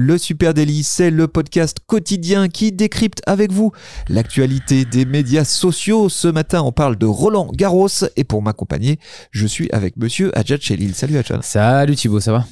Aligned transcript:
Le 0.00 0.16
Super 0.16 0.54
Daily, 0.54 0.84
c'est 0.84 1.10
le 1.10 1.26
podcast 1.26 1.78
quotidien 1.84 2.48
qui 2.48 2.70
décrypte 2.70 3.20
avec 3.26 3.50
vous 3.50 3.72
l'actualité 4.08 4.84
des 4.84 5.04
médias 5.04 5.42
sociaux. 5.42 6.08
Ce 6.08 6.28
matin, 6.28 6.62
on 6.62 6.70
parle 6.70 6.94
de 6.96 7.04
Roland 7.04 7.50
Garros 7.52 7.88
et 8.14 8.22
pour 8.22 8.40
m'accompagner, 8.40 9.00
je 9.32 9.44
suis 9.44 9.68
avec 9.72 9.96
monsieur 9.96 10.30
Adjad 10.38 10.60
Chelil. 10.60 10.94
Salut 10.94 11.18
Adjad. 11.18 11.42
Salut 11.42 11.96
Thibaut, 11.96 12.20
ça 12.20 12.30
va? 12.30 12.46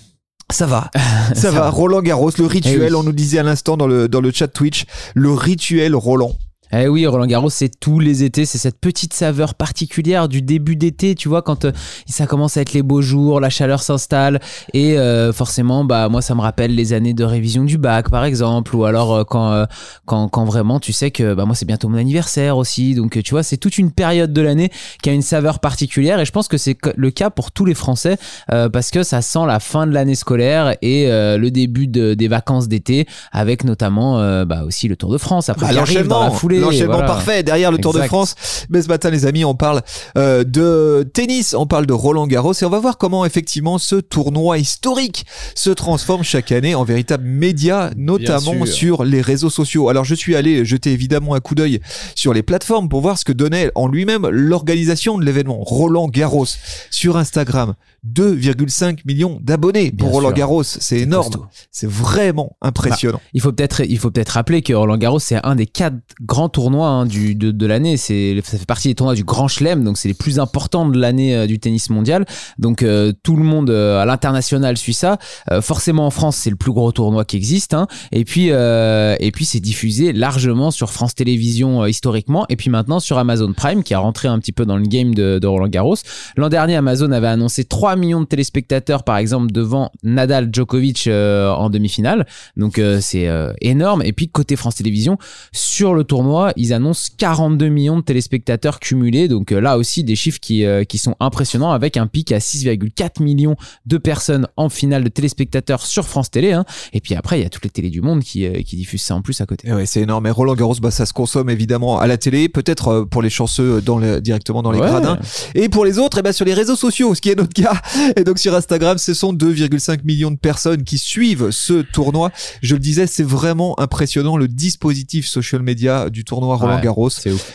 Ça 0.53 0.67
va, 0.67 0.91
ça, 1.37 1.53
va. 1.53 1.71
Roland 1.71 2.03
Garros, 2.03 2.33
le 2.37 2.47
rituel, 2.47 2.79
Eh 2.83 2.87
oui. 2.87 2.95
on 2.97 3.05
nous 3.05 3.13
disait 3.13 3.39
à 3.39 3.45
l'instant 3.45 3.77
dans 3.77 3.87
le, 3.87 4.09
dans 4.09 4.21
le 4.21 4.33
chat 4.33 4.49
Twitch, 4.49 4.85
le 5.15 5.31
rituel 5.31 5.95
Roland. 5.95 6.37
Eh 6.79 6.89
oui, 6.89 7.07
Roland 7.07 7.27
Garros, 7.27 7.49
c'est 7.51 7.71
tous 7.81 8.01
les 8.01 8.23
étés, 8.25 8.45
c'est 8.45 8.59
cette 8.59 8.79
petite 8.81 9.15
saveur 9.15 9.55
particulière 9.55 10.29
du 10.29 10.43
début 10.43 10.77
d'été, 10.77 11.15
tu 11.15 11.29
vois, 11.29 11.43
quand 11.43 11.65
euh, 11.65 11.73
ça 12.07 12.27
commence 12.27 12.57
à 12.57 12.61
être 12.61 12.73
les 12.73 12.83
beaux 12.83 13.03
jours, 13.03 13.41
la 13.41 13.51
chaleur 13.51 13.83
s'installe, 13.83 14.41
et 14.75 14.99
euh, 14.99 15.33
forcément, 15.33 15.85
bah 15.85 16.09
moi, 16.09 16.23
ça 16.23 16.35
me 16.35 16.41
rappelle 16.41 16.75
les 16.75 16.93
années 16.93 17.15
de 17.15 17.25
révision 17.25 17.65
du 17.65 17.79
bac, 17.79 18.11
par 18.11 18.25
exemple, 18.25 18.75
ou 18.77 18.85
alors 18.85 19.15
euh, 19.15 19.25
quand, 19.25 19.53
euh, 19.53 19.65
quand 20.05 20.29
quand 20.29 20.45
vraiment, 20.45 20.81
tu 20.81 20.93
sais 20.93 21.11
que 21.11 21.35
bah 21.35 21.45
moi, 21.47 21.55
c'est 21.55 21.67
bientôt 21.67 21.89
mon 21.89 21.99
anniversaire 21.99 22.57
aussi, 22.57 22.95
donc 22.95 23.23
tu 23.23 23.31
vois, 23.31 23.43
c'est 23.43 23.57
toute 23.57 23.79
une 23.79 23.91
période 23.93 24.33
de 24.33 24.41
l'année 24.43 24.71
qui 25.03 25.09
a 25.11 25.13
une 25.13 25.23
saveur 25.23 25.61
particulière, 25.61 26.21
et 26.21 26.25
je 26.25 26.33
pense 26.33 26.49
que 26.49 26.59
c'est 26.59 26.77
le 26.97 27.11
cas 27.11 27.31
pour 27.31 27.53
tous 27.53 27.65
les 27.65 27.75
Français, 27.75 28.17
euh, 28.53 28.69
parce 28.69 28.91
que 28.91 29.03
ça 29.03 29.23
sent 29.23 29.47
la 29.47 29.61
fin 29.61 29.87
de 29.87 29.93
l'année 29.93 30.15
scolaire 30.15 30.77
et 30.83 31.11
euh, 31.11 31.39
le 31.39 31.51
début 31.51 31.87
de- 31.87 32.15
des 32.15 32.29
vacances 32.29 32.69
d'été, 32.69 33.07
avec 33.33 33.65
notamment 33.65 34.17
bah 34.45 34.65
aussi 34.67 34.89
le 34.89 34.97
Tour 34.97 35.13
de 35.13 35.19
France 35.19 35.49
après 35.49 35.67
Bah, 35.67 35.73
qui 35.73 35.79
arrive 35.79 36.09
dans 36.09 36.21
la 36.25 36.31
foulée. 36.31 36.61
L'enchaînement 36.67 36.93
voilà. 36.95 37.07
parfait 37.07 37.43
derrière 37.43 37.71
le 37.71 37.79
Tour 37.79 37.93
de. 37.93 38.03
France. 38.07 38.35
Mais 38.71 38.83
ce 38.83 38.89
matin, 38.89 39.11
les 39.11 39.27
amis, 39.27 39.45
on 39.45 39.55
parle 39.55 39.83
euh, 40.17 40.45
de 40.45 41.09
tennis, 41.13 41.55
on 41.55 41.67
parle 41.67 41.87
de 41.87 41.93
Roland 41.93 42.27
Garros 42.27 42.53
et 42.53 42.65
on 42.65 42.71
va 42.71 42.79
voir 42.79 42.99
comment 42.99 43.25
effectivement 43.25 43.79
ce 43.79 43.97
tournoi 43.97 44.59
historique 44.59 45.27
se 45.55 45.71
transforme 45.71 46.23
chaque 46.23 46.53
année 46.53 46.75
en 46.75 46.85
véritable 46.85 47.25
média, 47.25 47.91
notamment 47.97 48.67
sur 48.67 49.05
les 49.05 49.21
réseaux 49.21 49.51
sociaux. 49.51 49.89
Alors, 49.89 50.05
je 50.05 50.15
suis 50.15 50.37
allé 50.37 50.65
jeter 50.65 50.93
évidemment 50.93 51.35
un 51.35 51.41
coup 51.41 51.55
d'œil 51.55 51.81
sur 52.15 52.33
les 52.33 52.43
plateformes 52.43 52.89
pour 52.89 53.01
voir 53.01 53.19
ce 53.19 53.25
que 53.25 53.33
donnait 53.33 53.71
en 53.75 53.89
lui-même 53.89 54.29
l'organisation 54.29 55.19
de 55.19 55.25
l'événement. 55.25 55.59
Roland 55.63 56.09
Garros 56.09 56.47
sur 56.91 57.17
Instagram, 57.17 57.75
2,5 58.15 59.01
millions 59.05 59.39
d'abonnés 59.43 59.91
pour 59.91 60.11
Roland. 60.11 60.33
Garros, 60.33 60.63
c'est 60.63 61.01
énorme. 61.01 61.49
C'est 61.71 61.89
vraiment 61.89 62.57
impressionnant. 62.61 63.21
Il 63.33 63.41
faut 63.41 63.53
peut-être 63.53 63.81
il 63.81 63.99
faut 63.99 64.11
peut-être 64.11 64.31
rappeler 64.31 64.63
que 64.63 64.73
Roland 64.73 64.97
Garros 64.97 65.19
c'est 65.19 65.45
un 65.45 65.55
des 65.55 65.67
quatre 65.67 65.97
grands 66.21 66.46
tournois 66.49 66.89
hein, 66.89 67.07
du 67.07 67.35
de, 67.35 67.51
de 67.51 67.67
l'année. 67.67 67.97
Ça 67.97 68.15
fait 68.15 68.67
partie 68.67 68.89
des 68.89 68.95
tournois 68.95 69.15
du 69.15 69.25
Grand 69.25 69.49
Chelem, 69.49 69.85
donc 69.85 69.99
c'est 69.99 70.09
les 70.09 70.15
plus 70.15 70.39
importants 70.39 70.89
de 70.89 70.99
l'année 70.99 71.35
euh, 71.37 71.47
du 71.47 71.59
tennis 71.59 71.91
mondial. 71.91 72.25
Donc 72.59 72.83
euh, 72.83 73.13
tout 73.23 73.37
le 73.37 73.43
monde 73.43 73.71
euh, 73.71 74.01
à 74.01 74.05
l'international 74.05 74.77
suit 74.77 74.95
ça. 74.95 75.19
Forcément 75.61 76.07
en 76.07 76.11
France 76.11 76.37
c'est 76.37 76.51
le 76.51 76.57
plus 76.57 76.73
gros 76.73 76.93
tournoi 76.93 77.25
qui 77.25 77.37
existe. 77.37 77.75
hein. 77.75 77.87
Et 78.13 78.25
puis 78.25 78.47
et 78.49 79.31
puis 79.33 79.45
c'est 79.45 79.61
diffusé 79.61 80.13
largement 80.13 80.71
sur 80.71 80.91
France 80.91 81.15
Télévisions 81.15 81.87
historiquement 81.87 82.47
et 82.49 82.57
puis 82.57 82.71
maintenant 82.71 83.01
sur 83.01 83.19
Amazon 83.19 83.53
Prime 83.53 83.83
qui 83.83 83.95
a 83.95 83.99
rentré 83.99 84.29
un 84.29 84.39
petit 84.39 84.53
peu 84.53 84.65
dans 84.65 84.77
le 84.77 84.87
game 84.87 85.15
de, 85.15 85.39
de 85.39 85.47
Roland 85.47 85.69
Garros. 85.69 85.97
L'an 86.37 86.49
dernier 86.49 86.77
Amazon 86.77 87.11
avait 87.13 87.27
annoncé 87.27 87.65
3 87.65 87.97
millions 87.97 88.21
de 88.21 88.27
téléspectateurs 88.27 89.05
par 89.05 89.17
exemple 89.17 89.53
devant 89.53 89.91
Nadal 90.03 90.51
Djokovic 90.53 91.09
en 91.09 91.71
demi-finale. 91.71 92.27
Donc 92.57 92.81
c'est 93.01 93.29
énorme. 93.61 94.03
Et 94.05 94.13
puis 94.13 94.29
côté 94.29 94.57
France 94.57 94.77
Télévisions, 94.77 95.19
sur 95.53 95.95
le 95.95 96.05
tournoi, 96.05 96.36
ils 96.57 96.73
annoncent 96.73 97.11
42 97.19 97.69
millions 97.69 97.97
de 97.99 98.03
téléspectateurs 98.03 98.81
cumulés. 98.81 99.29
Donc 99.29 99.53
euh, 99.53 99.61
là 99.61 99.79
aussi 99.79 100.05
des 100.05 100.17
chiffres 100.17 100.39
qui, 100.41 100.65
euh, 100.65 100.85
qui 100.85 100.99
sont 100.99 101.15
impressionnants 101.21 101.71
avec 101.73 101.97
un 101.97 102.07
pic 102.07 102.33
à 102.33 102.39
6,4 102.39 103.23
millions 103.23 103.57
de 103.87 103.99
personnes 103.99 104.47
en 104.57 104.69
finale 104.69 105.05
de 105.05 105.09
téléspectateurs 105.09 105.85
sur 105.87 106.07
France 106.07 106.31
Télé. 106.31 106.53
hein. 106.53 106.65
Et 106.93 107.01
puis 107.01 107.15
après, 107.15 107.39
il 107.41 107.43
y 107.43 107.47
a 107.47 107.49
toutes 107.51 107.65
les 107.65 107.71
télés 107.71 107.91
du 107.91 108.01
monde 108.01 108.23
qui, 108.23 108.47
euh, 108.47 108.63
qui 108.63 108.77
diffusent 108.77 109.03
ça 109.03 109.15
en 109.15 109.23
plus 109.23 109.41
à 109.41 109.47
côté. 109.47 109.69
Et 109.69 109.73
ouais, 109.73 109.87
c'est 109.87 110.01
énorme. 110.03 110.27
Et 110.27 110.31
Roland 110.31 110.55
Garros, 110.55 110.75
bah, 110.81 110.91
ça 110.91 111.07
se 111.07 111.13
consomme 111.13 111.51
évidemment 111.51 111.99
à 111.99 112.07
la 112.07 112.17
télé, 112.19 112.49
peut-être 112.49 113.07
pour 113.11 113.23
les 113.23 113.31
chanceux 113.31 113.81
dans 113.81 113.99
le, 113.99 114.21
directement 114.21 114.63
dans 114.63 114.71
les 114.73 114.81
Ouais. 114.81 114.87
gradins. 114.89 115.19
Et 115.55 115.69
pour 115.69 115.85
les 115.85 115.99
autres, 115.99 116.19
eh 116.19 116.23
ben, 116.23 116.33
sur 116.33 116.45
les 116.45 116.55
réseaux 116.55 116.77
sociaux, 116.77 117.15
ce 117.15 117.21
qui 117.21 117.31
est 117.31 117.35
notre 117.35 117.55
cas. 117.55 117.81
Et 118.17 118.25
donc 118.25 118.39
sur 118.39 118.55
Instagram, 118.55 118.99
ce 118.99 119.15
sont 119.15 119.33
2,5 119.33 120.01
millions 120.05 120.31
de 120.31 120.37
personnes 120.37 120.83
qui 120.85 120.99
suivent 120.99 121.51
ce 121.51 121.81
tournoi. 121.83 122.31
Je 122.63 122.75
le 122.75 122.81
disais, 122.81 123.07
c'est 123.07 123.23
vraiment 123.23 123.79
impressionnant 123.81 124.37
le 124.37 124.49
dispositif 124.49 125.27
social 125.27 125.63
media 125.63 126.11
du 126.11 126.25
tournoi 126.27 126.57
Roland 126.57 126.81
Garros. 126.81 127.09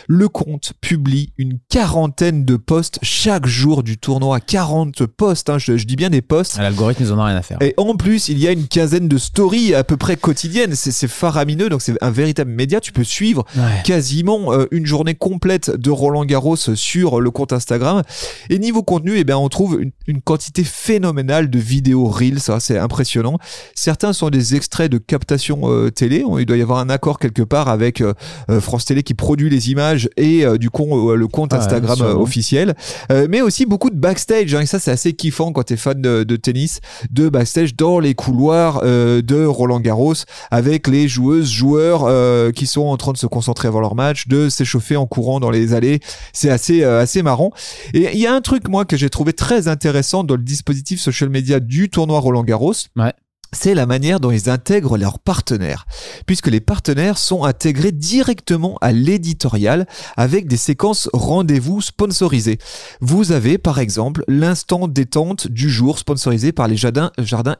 Le 0.07 0.27
compte 0.29 0.73
publie 0.81 1.31
une 1.37 1.59
quarantaine 1.69 2.45
de 2.45 2.55
posts 2.55 2.99
chaque 3.03 3.45
jour 3.45 3.83
du 3.83 3.97
tournoi. 3.97 4.39
40 4.39 5.05
posts, 5.05 5.49
hein, 5.49 5.57
je, 5.57 5.77
je 5.77 5.85
dis 5.85 5.95
bien 5.95 6.09
des 6.09 6.21
posts. 6.21 6.57
L'algorithme, 6.57 7.03
nous 7.03 7.11
en 7.11 7.19
a 7.19 7.25
rien 7.25 7.35
à 7.35 7.41
faire. 7.41 7.57
Et 7.61 7.73
en 7.77 7.95
plus, 7.95 8.29
il 8.29 8.39
y 8.39 8.47
a 8.47 8.51
une 8.51 8.67
quinzaine 8.67 9.07
de 9.07 9.17
stories 9.17 9.73
à 9.75 9.83
peu 9.83 9.97
près 9.97 10.17
quotidiennes. 10.17 10.73
C'est 10.75 11.07
faramineux, 11.07 11.69
donc 11.69 11.81
c'est 11.81 11.95
un 12.03 12.09
véritable 12.11 12.51
média. 12.51 12.79
Tu 12.79 12.91
peux 12.91 13.03
suivre 13.03 13.45
Ouais. 13.57 13.81
quasiment 13.83 14.53
euh, 14.53 14.65
une 14.71 14.85
journée 14.85 15.13
complète 15.15 15.69
de 15.71 15.89
Roland 15.89 16.23
Garros 16.25 16.55
sur 16.55 17.19
le 17.19 17.31
compte 17.31 17.51
Instagram. 17.53 18.01
Et 18.49 18.59
niveau 18.59 18.81
contenu, 18.83 19.17
eh 19.17 19.23
bien, 19.23 19.38
on 19.38 19.49
trouve 19.49 19.79
une, 19.81 19.91
une 20.07 20.21
quantité 20.21 20.63
phénoménale 20.63 21.49
de 21.49 21.59
vidéos 21.59 22.05
Reels. 22.07 22.39
Ça, 22.39 22.59
c'est 22.59 22.77
impressionnant. 22.77 23.38
Certains 23.75 24.13
sont 24.13 24.29
des 24.29 24.55
extraits 24.55 24.91
de 24.91 24.97
captation 24.97 25.61
euh, 25.71 25.89
télé. 25.91 26.23
Il 26.39 26.45
doit 26.45 26.57
y 26.57 26.61
avoir 26.61 26.79
un 26.79 26.89
accord 26.89 27.19
quelque 27.19 27.41
part 27.41 27.67
avec 27.67 28.01
euh, 28.01 28.13
France 28.61 28.85
Télé 28.85 29.03
qui 29.03 29.13
produit 29.13 29.49
les 29.49 29.72
images 29.72 30.09
et 30.17 30.45
euh, 30.45 30.57
du 30.57 30.69
coup 30.69 31.09
euh, 31.09 31.16
le 31.16 31.27
compte 31.27 31.53
Ah 31.53 31.57
Instagram 31.57 31.99
euh, 32.01 32.13
officiel. 32.16 32.75
Mais 33.09 33.41
aussi 33.41 33.66
beaucoup 33.66 33.89
de 33.89 33.95
backstage. 33.95 34.53
hein, 34.55 34.61
et 34.61 34.66
ça, 34.66 34.79
c'est 34.79 34.91
assez 34.91 35.13
kiffant 35.13 35.51
quand 35.51 35.63
t'es 35.63 35.77
fan 35.77 36.01
de, 36.01 36.23
de 36.23 36.35
tennis, 36.35 36.79
de 37.09 37.29
backstage 37.29 37.75
dans 37.75 38.00
les 38.00 38.13
couloirs 38.16 38.81
de 38.81 39.45
Roland 39.45 39.79
Garros 39.79 40.13
avec 40.50 40.88
les 40.88 41.07
joueuses, 41.07 41.50
joueurs 41.50 42.51
qui 42.53 42.66
sont 42.66 42.81
en 42.81 42.97
train 42.97 43.11
de 43.11 43.17
se 43.17 43.27
concentrer 43.27 43.67
avant 43.67 43.79
leur 43.79 43.95
match, 43.95 44.27
de 44.27 44.50
s'échauffer 44.50 44.95
en 44.95 45.05
courant 45.05 45.39
dans 45.39 45.50
les 45.50 45.73
allées. 45.73 46.00
C'est 46.33 46.50
assez 46.50 46.83
assez 46.83 47.21
marrant. 47.21 47.51
Et 47.94 48.09
il 48.13 48.19
y 48.19 48.27
a 48.27 48.33
un 48.33 48.41
truc 48.41 48.67
moi 48.67 48.85
que 48.85 48.97
j'ai 48.97 49.09
trouvé 49.09 49.33
très 49.33 49.67
intéressant 49.67 50.23
dans 50.23 50.35
le 50.35 50.44
dispositif 50.44 51.00
social 51.00 51.29
media 51.29 51.59
du 51.59 51.89
tournoi 51.89 52.19
Roland 52.19 52.44
Garros. 52.44 52.73
Ouais. 52.95 53.13
C'est 53.53 53.73
la 53.75 53.85
manière 53.85 54.19
dont 54.22 54.31
ils 54.31 54.50
intègrent 54.50 54.97
leurs 54.97 55.19
partenaires, 55.19 55.85
puisque 56.25 56.47
les 56.47 56.62
partenaires 56.62 57.17
sont 57.17 57.44
intégrés 57.44 57.91
directement 57.91 58.78
à 58.79 58.94
l'éditorial 58.94 59.88
avec 60.16 60.47
des 60.47 60.56
séquences 60.57 61.09
rendez-vous 61.12 61.81
sponsorisées. 61.81 62.59
Vous 63.01 63.34
avez 63.34 63.57
par 63.57 63.79
exemple 63.79 64.23
l'instant 64.29 64.88
détente 64.88 65.47
du 65.50 65.69
jour 65.69 66.00
sponsorisé 66.00 66.53
par 66.53 66.67
les 66.69 66.78
jardins, 66.78 67.12
jardins 67.19 67.56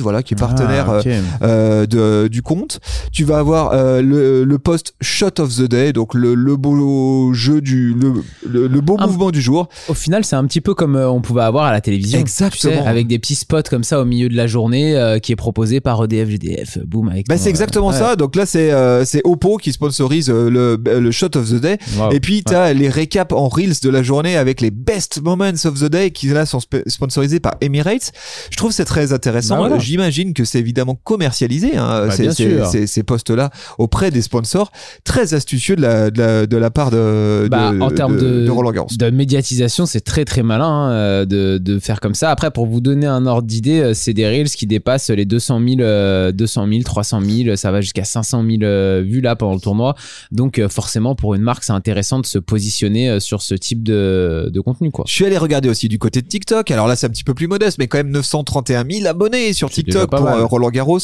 voilà, 0.00 0.22
qui 0.24 0.34
est 0.34 0.36
partenaire 0.36 0.86
Ah, 0.90 0.98
ok. 0.98 1.06
euh, 1.06 1.22
euh, 1.42 1.86
de, 1.86 2.28
du 2.28 2.42
compte. 2.42 2.80
Tu 3.12 3.22
vas 3.24 3.38
avoir 3.38 3.70
euh, 3.72 4.02
le, 4.02 4.42
le 4.44 4.58
post 4.58 4.94
shot 5.00 5.38
of 5.40 5.54
the 5.56 5.62
day, 5.62 5.92
donc 5.92 6.14
le, 6.14 6.34
le 6.34 6.56
beau 6.56 7.32
jeu 7.32 7.60
du 7.60 7.94
le, 7.94 8.24
le, 8.46 8.66
le 8.66 8.80
beau 8.80 8.96
Un- 8.98 9.06
mouvement 9.06 9.30
du 9.30 9.40
jour. 9.40 9.68
Au 9.88 9.94
final, 9.94 10.24
c'est 10.24 10.36
un 10.36 10.44
petit 10.46 10.60
peu 10.60 10.74
comme 10.74 10.96
euh, 10.96 11.08
on 11.08 11.20
pouvait 11.20 11.42
avoir 11.42 11.64
à 11.66 11.72
la 11.72 11.80
télévision. 11.80 12.18
Exactement. 12.18 12.72
tu 12.74 12.78
sais, 12.80 12.86
avec 12.86 13.06
des 13.06 13.18
petits 13.18 13.34
spots 13.36 13.62
comme 13.70 13.84
ça 13.84 14.00
au 14.00 14.04
milieu 14.04 14.28
de 14.28 14.36
la 14.36 14.46
journée 14.46 14.96
euh, 14.96 15.18
qui 15.18 15.27
est 15.32 15.36
proposé 15.36 15.80
par 15.80 16.02
EDF 16.04 16.28
GDF. 16.28 16.78
Boum 16.86 17.08
avec. 17.08 17.26
Bah, 17.28 17.36
ton, 17.36 17.42
c'est 17.42 17.48
exactement 17.50 17.90
euh, 17.90 17.92
ouais. 17.92 17.98
ça. 17.98 18.16
Donc 18.16 18.36
là, 18.36 18.46
c'est 18.46 18.70
euh, 18.72 19.04
c'est 19.04 19.20
Oppo 19.24 19.56
qui 19.56 19.72
sponsorise 19.72 20.30
euh, 20.30 20.50
le, 20.50 21.00
le 21.00 21.10
shot 21.10 21.36
of 21.36 21.48
the 21.50 21.60
day. 21.60 21.78
Et 22.12 22.20
puis, 22.20 22.42
tu 22.44 22.54
as 22.54 22.72
les 22.72 22.88
récaps 22.88 23.32
en 23.32 23.48
Reels 23.48 23.74
de 23.82 23.90
la 23.90 24.02
journée 24.02 24.36
avec 24.36 24.60
les 24.60 24.70
best 24.70 25.20
moments 25.22 25.50
of 25.64 25.80
the 25.80 25.84
day 25.90 26.10
qui 26.10 26.26
là 26.28 26.46
sont 26.46 26.58
sp- 26.58 26.88
sponsorisés 26.88 27.40
par 27.40 27.54
Emirates. 27.60 28.12
Je 28.50 28.56
trouve 28.56 28.72
c'est 28.72 28.84
très 28.84 29.12
intéressant. 29.12 29.54
Bah, 29.56 29.68
voilà. 29.68 29.78
J'imagine 29.78 30.34
que 30.34 30.44
c'est 30.44 30.58
évidemment 30.58 30.94
commercialisé, 30.94 31.76
hein, 31.76 32.06
Bah, 32.06 32.10
ces, 32.10 32.22
bien 32.22 32.32
ces- 32.32 32.64
ces- 32.66 32.86
ces 32.86 33.02
postes-là 33.02 33.50
auprès 33.78 34.10
des 34.10 34.22
sponsors. 34.22 34.70
Très 35.04 35.34
astucieux 35.34 35.76
de 35.76 35.82
la, 35.82 36.10
de 36.10 36.18
la, 36.20 36.46
de 36.46 36.56
la 36.56 36.70
part 36.70 36.90
de, 36.90 37.48
Bah, 37.50 37.72
de, 37.72 37.80
en 37.80 37.90
termes 37.90 38.16
de, 38.16 38.44
de 38.44 38.50
Roland 38.50 38.72
Garros. 38.72 38.88
de 38.96 39.10
médiatisation, 39.10 39.86
c'est 39.86 40.00
très 40.00 40.24
très 40.24 40.42
malin 40.42 40.66
hein, 40.90 41.24
de, 41.26 41.58
de 41.58 41.78
faire 41.78 42.00
comme 42.00 42.14
ça. 42.14 42.30
Après, 42.30 42.50
pour 42.50 42.66
vous 42.66 42.80
donner 42.80 43.06
un 43.06 43.26
ordre 43.26 43.46
d'idée, 43.46 43.92
c'est 43.94 44.14
des 44.14 44.26
reels 44.26 44.48
qui 44.50 44.66
dépassent 44.66 45.10
les 45.18 45.24
200 45.26 45.60
000, 45.66 45.80
euh, 45.80 46.32
200 46.32 46.66
000, 46.68 46.82
300 46.82 47.20
000, 47.20 47.56
ça 47.56 47.70
va 47.70 47.80
jusqu'à 47.80 48.04
500 48.04 48.42
000 48.48 48.62
euh, 48.62 49.02
vues 49.06 49.20
là 49.20 49.36
pendant 49.36 49.54
le 49.54 49.60
tournoi. 49.60 49.94
Donc 50.32 50.58
euh, 50.58 50.68
forcément, 50.68 51.14
pour 51.14 51.34
une 51.34 51.42
marque, 51.42 51.64
c'est 51.64 51.72
intéressant 51.72 52.20
de 52.20 52.26
se 52.26 52.38
positionner 52.38 53.08
euh, 53.10 53.20
sur 53.20 53.42
ce 53.42 53.54
type 53.54 53.82
de, 53.82 54.50
de 54.52 54.60
contenu, 54.60 54.90
quoi. 54.90 55.04
Je 55.06 55.12
suis 55.12 55.24
allé 55.26 55.36
regarder 55.38 55.68
aussi 55.68 55.88
du 55.88 55.98
côté 55.98 56.22
de 56.22 56.28
TikTok. 56.28 56.70
Alors 56.70 56.86
là, 56.86 56.96
c'est 56.96 57.06
un 57.06 57.10
petit 57.10 57.24
peu 57.24 57.34
plus 57.34 57.46
modeste, 57.48 57.78
mais 57.78 57.86
quand 57.88 57.98
même 57.98 58.10
931 58.10 58.84
000 58.90 59.06
abonnés 59.06 59.52
sur 59.52 59.70
TikTok 59.70 60.10
pour 60.10 60.22
mal. 60.22 60.42
Roland 60.42 60.70
Garros 60.70 60.98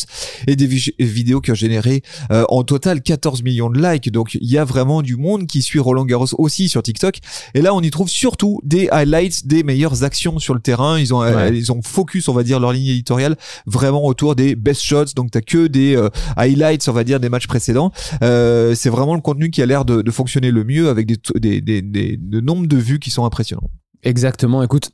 et 0.47 0.57
des 0.57 0.67
vi- 0.67 0.95
vidéos 0.99 1.41
qui 1.41 1.51
ont 1.51 1.55
généré 1.55 2.03
euh, 2.31 2.45
en 2.49 2.63
total 2.63 3.03
14 3.03 3.43
millions 3.43 3.71
de 3.71 3.81
likes. 3.81 4.11
Donc 4.11 4.35
il 4.41 4.49
y 4.51 4.59
a 4.59 4.65
vraiment 4.65 5.03
du 5.03 5.17
monde 5.17 5.47
qui 5.47 5.61
suit 5.63 5.79
Roland 5.81 6.05
Garros 6.05 6.29
aussi 6.39 6.69
sur 6.69 6.83
TikTok. 6.83 7.19
Et 7.55 7.63
là, 7.63 7.75
on 7.75 7.81
y 7.81 7.91
trouve 7.91 8.09
surtout 8.09 8.61
des 8.63 8.89
highlights 8.91 9.47
des 9.47 9.63
meilleures 9.63 10.05
actions 10.05 10.39
sur 10.39 10.55
le 10.55 10.61
terrain. 10.61 10.99
Ils 10.99 11.13
ont 11.13 11.21
Ouais. 11.25 11.57
ils 11.57 11.73
ont 11.73 11.81
focus, 11.83 12.29
on 12.29 12.33
va 12.35 12.43
dire, 12.43 12.61
leur 12.61 12.73
ligne 12.73 12.87
éditoriale 12.89 13.37
vraiment 13.67 14.04
autour 14.07 14.35
des 14.35 14.57
best 14.57 14.83
shots. 14.83 15.15
Donc 15.17 15.31
t'as 15.31 15.41
que 15.41 15.67
des 15.67 15.97
euh, 15.97 16.09
highlights, 16.37 16.89
on 16.89 16.93
va 16.93 17.05
dire, 17.05 17.21
des 17.21 17.29
matchs 17.29 17.47
précédents. 17.47 17.93
Euh, 18.23 18.75
c'est 18.75 18.91
vraiment 18.91 19.15
le 19.15 19.21
contenu 19.21 19.51
qui 19.51 19.63
a 19.63 19.67
l'air 19.67 19.85
de, 19.85 20.11
fonctionner 20.11 20.51
le 20.51 20.65
mieux 20.65 20.89
avec 20.89 21.07
des, 21.07 21.17
des, 21.37 21.61
des, 21.61 21.83
des, 21.83 22.17
de 22.17 22.41
nombres 22.41 22.67
de 22.67 22.77
vues 22.77 22.99
qui 22.99 23.11
sont 23.11 23.25
impressionnants. 23.25 23.71
Exactement. 24.03 24.63
Écoute. 24.63 24.91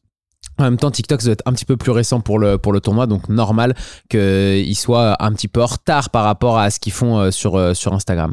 En 0.58 0.64
même 0.64 0.76
temps, 0.76 0.90
TikTok 0.90 1.22
doit 1.22 1.32
être 1.32 1.42
un 1.46 1.52
petit 1.52 1.64
peu 1.64 1.76
plus 1.76 1.90
récent 1.90 2.20
pour 2.20 2.38
le, 2.38 2.58
pour 2.58 2.72
le 2.72 2.80
tournoi, 2.80 3.06
donc 3.06 3.28
normal 3.28 3.74
qu'il 4.08 4.76
soit 4.76 5.22
un 5.22 5.32
petit 5.32 5.48
peu 5.48 5.62
en 5.62 5.66
retard 5.66 6.10
par 6.10 6.24
rapport 6.24 6.58
à 6.58 6.70
ce 6.70 6.78
qu'ils 6.78 6.92
font 6.92 7.18
euh, 7.18 7.30
sur, 7.30 7.56
euh, 7.56 7.72
sur 7.72 7.94
Instagram. 7.94 8.32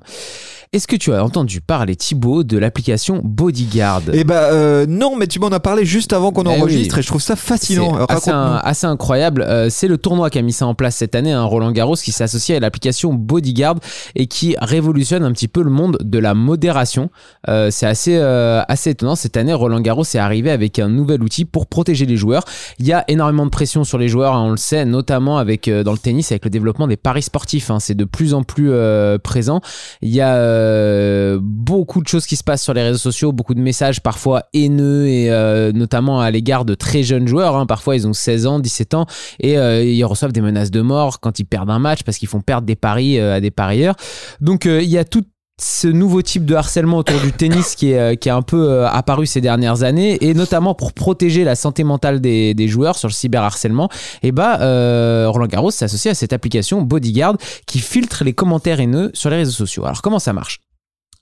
Est-ce 0.74 0.86
que 0.88 0.98
tu 0.98 1.14
as 1.14 1.24
entendu 1.24 1.62
parler, 1.62 1.96
Thibaut, 1.96 2.44
de 2.44 2.58
l'application 2.58 3.22
Bodyguard? 3.24 4.02
Eh 4.12 4.24
ben 4.25 4.36
euh, 4.36 4.86
non, 4.88 5.16
mais 5.16 5.25
tu 5.28 5.40
m'en 5.40 5.48
as 5.48 5.62
parlé 5.62 5.86
juste 5.86 6.12
avant 6.12 6.31
qu'on 6.31 6.44
Eh 6.44 6.50
enregistre 6.60 6.96
oui. 6.96 7.00
et 7.00 7.04
je 7.04 7.08
trouve 7.08 7.22
ça 7.22 7.38
fascinant. 7.38 8.06
assez, 8.10 8.31
un- 8.31 8.60
assez 8.64 8.86
incroyable. 8.86 9.44
Euh, 9.48 9.69
c'est 9.69 9.88
le 9.88 9.98
tournoi 9.98 10.30
qui 10.30 10.38
a 10.40 10.42
mis 10.42 10.52
ça 10.52 10.68
en 10.68 10.75
place 10.75 10.98
cette 10.98 11.16
année, 11.16 11.31
hein, 11.31 11.44
Roland 11.44 11.72
Garros, 11.72 11.96
qui 11.96 12.12
s'est 12.12 12.25
associé 12.25 12.58
à 12.58 12.60
l'application 12.60 13.14
Bodyguard 13.14 13.75
et 14.16 14.28
qui 14.28 14.56
révolutionne 14.60 15.24
un 15.24 15.31
petit 15.31 15.48
peu 15.48 15.64
le 15.64 15.69
monde 15.69 15.98
de 16.04 16.19
la 16.19 16.34
modération. 16.34 17.10
Euh, 17.48 17.69
c'est 17.72 17.86
assez, 17.88 18.18
euh, 18.18 18.62
assez 18.68 18.90
étonnant. 18.90 19.16
Cette 19.16 19.38
année, 19.38 19.54
Roland 19.54 19.80
Garros 19.80 20.04
est 20.04 20.18
arrivé 20.18 20.52
avec 20.52 20.80
un 20.80 20.90
nouvel 20.90 21.24
outil 21.24 21.46
pour 21.46 21.68
protéger 21.68 22.06
les 22.06 22.18
joueurs. 22.18 22.44
Il 22.80 22.86
y 22.86 22.92
a 22.92 23.06
énormément 23.08 23.46
de 23.46 23.52
pression 23.52 23.86
sur 23.86 23.98
les 23.98 24.10
joueurs, 24.10 24.36
hein, 24.36 24.44
on 24.48 24.52
le 24.52 24.58
sait, 24.58 24.84
notamment 24.86 25.38
avec 25.38 25.69
euh, 25.69 25.84
dans 25.84 25.94
le 25.94 25.98
tennis, 25.98 26.31
avec 26.34 26.44
le 26.44 26.50
développement 26.52 26.88
des 26.88 26.98
paris 26.98 27.22
sportifs. 27.24 27.72
hein. 27.72 27.80
c'est 27.80 27.96
de 27.96 28.04
plus 28.06 28.34
en 28.34 28.44
plus 28.44 28.69
euh, 28.72 29.18
présent. 29.18 29.62
Il 30.02 30.10
y 30.10 30.19
a 30.19 30.56
euh, 30.57 31.39
beaucoup 31.42 32.01
de 32.01 32.07
choses 32.07 32.25
qui 32.25 32.36
se 32.36 32.44
passent 32.44 32.63
sur 32.63 32.74
les 32.74 32.81
réseaux 32.81 32.98
sociaux, 32.98 33.31
beaucoup 33.31 33.54
de 33.54 33.59
messages 33.59 34.01
parfois 34.01 34.44
haineux 34.54 35.07
et 35.07 35.31
euh, 35.31 35.71
notamment 35.71 36.19
à 36.19 36.31
l'égard 36.31 36.65
de 36.65 36.74
très 36.74 37.04
jeunes 37.04 37.27
joueurs. 37.27 37.56
hein. 37.56 37.65
Parfois, 37.65 37.95
ils 37.95 38.07
ont 38.07 38.13
16 38.13 38.48
ans, 38.48 38.59
17 38.59 38.94
ans 38.94 39.06
et 39.39 39.57
euh, 39.57 39.83
ils 39.83 40.04
reçoivent 40.04 40.31
des 40.31 40.42
menaces 40.42 40.71
de 40.71 40.81
mort 40.81 41.19
quand 41.19 41.39
ils 41.39 41.45
perdent 41.45 41.69
un 41.69 41.80
match 41.80 42.04
parce 42.04 42.18
qu'ils 42.18 42.27
font 42.27 42.42
perdre 42.42 42.65
des 42.65 42.75
paris 42.75 43.19
à 43.19 43.39
des 43.39 43.51
parieurs. 43.51 43.95
Donc, 44.42 44.65
il 44.65 44.89
y 44.89 44.98
a 44.98 45.06
tout 45.06 45.24
ce 45.59 45.88
nouveau 45.88 46.21
type 46.21 46.45
de 46.45 46.54
harcèlement 46.54 46.98
autour 46.98 47.19
du 47.19 47.31
tennis 47.31 47.75
qui 47.75 47.92
est, 47.92 48.00
euh, 48.00 48.15
qui 48.15 48.30
est 48.30 48.31
un 48.31 48.44
peu 48.44 48.69
euh, 48.69 48.88
apparu 48.88 49.25
ces 49.25 49.42
dernières 49.42 49.81
années 49.81 50.24
et 50.24 50.36
notamment 50.36 50.75
pour 50.75 50.94
protéger 50.94 51.44
la 51.44 51.56
santé 51.56 51.83
mentale 51.83 52.21
des, 52.21 52.68
joueurs 52.68 52.98
sur 52.98 53.07
le 53.07 53.13
cyberharcèlement 53.13 53.89
et 54.24 54.31
bah 54.31 54.59
euh, 54.62 55.30
Roland 55.30 55.48
Garros 55.48 55.71
s'est 55.71 55.86
associé 55.86 56.12
à 56.12 56.13
cette 56.13 56.33
application 56.33 56.81
Bodyguard 56.81 57.38
qui 57.65 57.80
filtre 57.80 58.24
les 58.24 58.33
commentaires 58.33 58.80
haineux 58.80 59.09
sur 59.13 59.30
les 59.30 59.38
réseaux 59.38 59.51
sociaux. 59.51 59.86
Alors 59.86 60.01
comment 60.01 60.19
ça 60.19 60.33
marche? 60.33 60.67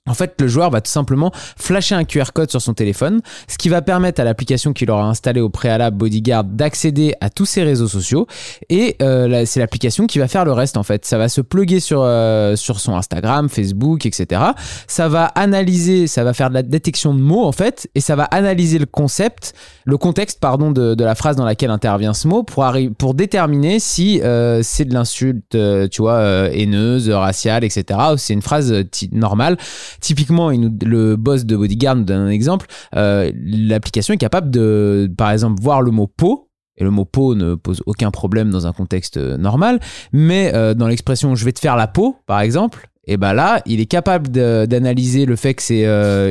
En 0.06 0.14
fait, 0.14 0.34
le 0.40 0.48
joueur 0.48 0.70
va 0.70 0.80
tout 0.80 0.90
simplement 0.90 1.32
flasher 1.56 1.94
un 1.94 2.04
QR 2.04 2.32
code 2.32 2.50
sur 2.50 2.62
son 2.62 2.74
téléphone, 2.74 3.20
ce 3.48 3.58
qui 3.58 3.68
va 3.68 3.82
permettre 3.82 4.20
à 4.20 4.24
l'application 4.24 4.72
qu'il 4.72 4.90
aura 4.90 5.04
installée 5.04 5.40
au 5.40 5.48
préalable 5.48 5.96
Bodyguard 5.96 6.44
d'accéder 6.44 7.14
à 7.20 7.30
tous 7.30 7.46
ses 7.46 7.62
réseaux 7.62 7.88
sociaux. 7.88 8.26
Et 8.68 8.96
euh, 9.02 9.44
c'est 9.46 9.60
l'application 9.60 10.06
qui 10.06 10.18
va 10.18 10.28
faire 10.28 10.44
le 10.44 10.52
reste 10.52 10.76
en 10.76 10.82
fait. 10.82 11.04
Ça 11.04 11.18
va 11.18 11.28
se 11.28 11.40
plugger 11.40 11.80
sur, 11.80 12.02
euh, 12.02 12.56
sur 12.56 12.80
son 12.80 12.94
Instagram, 12.96 13.48
Facebook, 13.48 14.06
etc. 14.06 14.42
Ça 14.86 15.08
va 15.08 15.26
analyser, 15.26 16.06
ça 16.06 16.24
va 16.24 16.32
faire 16.32 16.48
de 16.50 16.54
la 16.54 16.62
détection 16.62 17.14
de 17.14 17.20
mots 17.20 17.44
en 17.44 17.52
fait, 17.52 17.88
et 17.94 18.00
ça 18.00 18.16
va 18.16 18.24
analyser 18.24 18.78
le 18.78 18.86
concept, 18.86 19.54
le 19.84 19.98
contexte 19.98 20.40
pardon 20.40 20.70
de, 20.70 20.94
de 20.94 21.04
la 21.04 21.14
phrase 21.14 21.36
dans 21.36 21.44
laquelle 21.44 21.70
intervient 21.70 22.14
ce 22.14 22.28
mot 22.28 22.42
pour, 22.42 22.66
pour 22.98 23.14
déterminer 23.14 23.80
si 23.80 24.20
euh, 24.22 24.60
c'est 24.62 24.84
de 24.84 24.94
l'insulte, 24.94 25.54
euh, 25.54 25.88
tu 25.88 26.02
vois, 26.02 26.48
haineuse, 26.52 27.10
raciale, 27.10 27.64
etc. 27.64 27.84
ou 28.12 28.16
c'est 28.16 28.34
une 28.34 28.42
phrase 28.42 28.72
normale. 29.12 29.56
Typiquement, 30.00 30.50
le 30.50 31.16
boss 31.16 31.44
de 31.44 31.56
Bodyguard 31.56 31.96
nous 31.96 32.04
donne 32.04 32.20
un 32.20 32.30
exemple. 32.30 32.66
Euh, 32.94 33.30
L'application 33.34 34.14
est 34.14 34.18
capable 34.18 34.50
de, 34.50 35.10
par 35.16 35.30
exemple, 35.30 35.60
voir 35.62 35.82
le 35.82 35.90
mot 35.90 36.06
peau. 36.06 36.50
Et 36.78 36.84
le 36.84 36.90
mot 36.90 37.06
peau 37.06 37.34
ne 37.34 37.54
pose 37.54 37.82
aucun 37.86 38.10
problème 38.10 38.50
dans 38.50 38.66
un 38.66 38.72
contexte 38.72 39.16
euh, 39.16 39.38
normal. 39.38 39.80
Mais 40.12 40.52
euh, 40.54 40.74
dans 40.74 40.88
l'expression 40.88 41.34
je 41.34 41.44
vais 41.44 41.52
te 41.52 41.60
faire 41.60 41.74
la 41.74 41.86
peau, 41.86 42.16
par 42.26 42.40
exemple, 42.40 42.88
et 43.08 43.16
ben 43.16 43.32
là, 43.32 43.62
il 43.66 43.80
est 43.80 43.86
capable 43.86 44.28
d'analyser 44.30 45.26
le 45.26 45.36
fait 45.36 45.54
que 45.54 45.62
c'est 45.62 45.84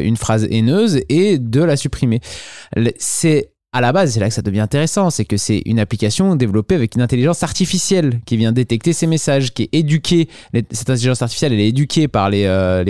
une 0.06 0.18
phrase 0.18 0.46
haineuse 0.52 1.00
et 1.08 1.40
de 1.40 1.64
la 1.64 1.78
supprimer. 1.78 2.20
C'est 2.98 3.55
à 3.76 3.82
la 3.82 3.92
base, 3.92 4.14
c'est 4.14 4.22
là 4.22 4.30
que 4.30 4.34
ça 4.34 4.42
devient 4.42 4.62
intéressant, 4.62 5.10
c'est 5.10 5.26
que 5.26 5.36
c'est 5.36 5.62
une 5.66 5.80
application 5.80 6.38
développée 6.38 6.76
avec 6.76 6.96
une 6.96 7.02
intelligence 7.02 7.44
artificielle 7.44 8.22
qui 8.26 8.38
vient 8.38 8.54
détecter 8.54 8.94
ces 8.94 9.06
messages, 9.06 9.54
qui 9.54 9.64
est 9.64 9.70
éduquée. 9.74 10.30
Cette 10.72 10.90
intelligence 10.90 11.22
artificielle, 11.22 11.52
elle 11.52 11.60
est 11.60 11.68
éduquée 11.68 12.08
par 12.08 12.30
les, 12.30 12.46
euh, 12.46 12.86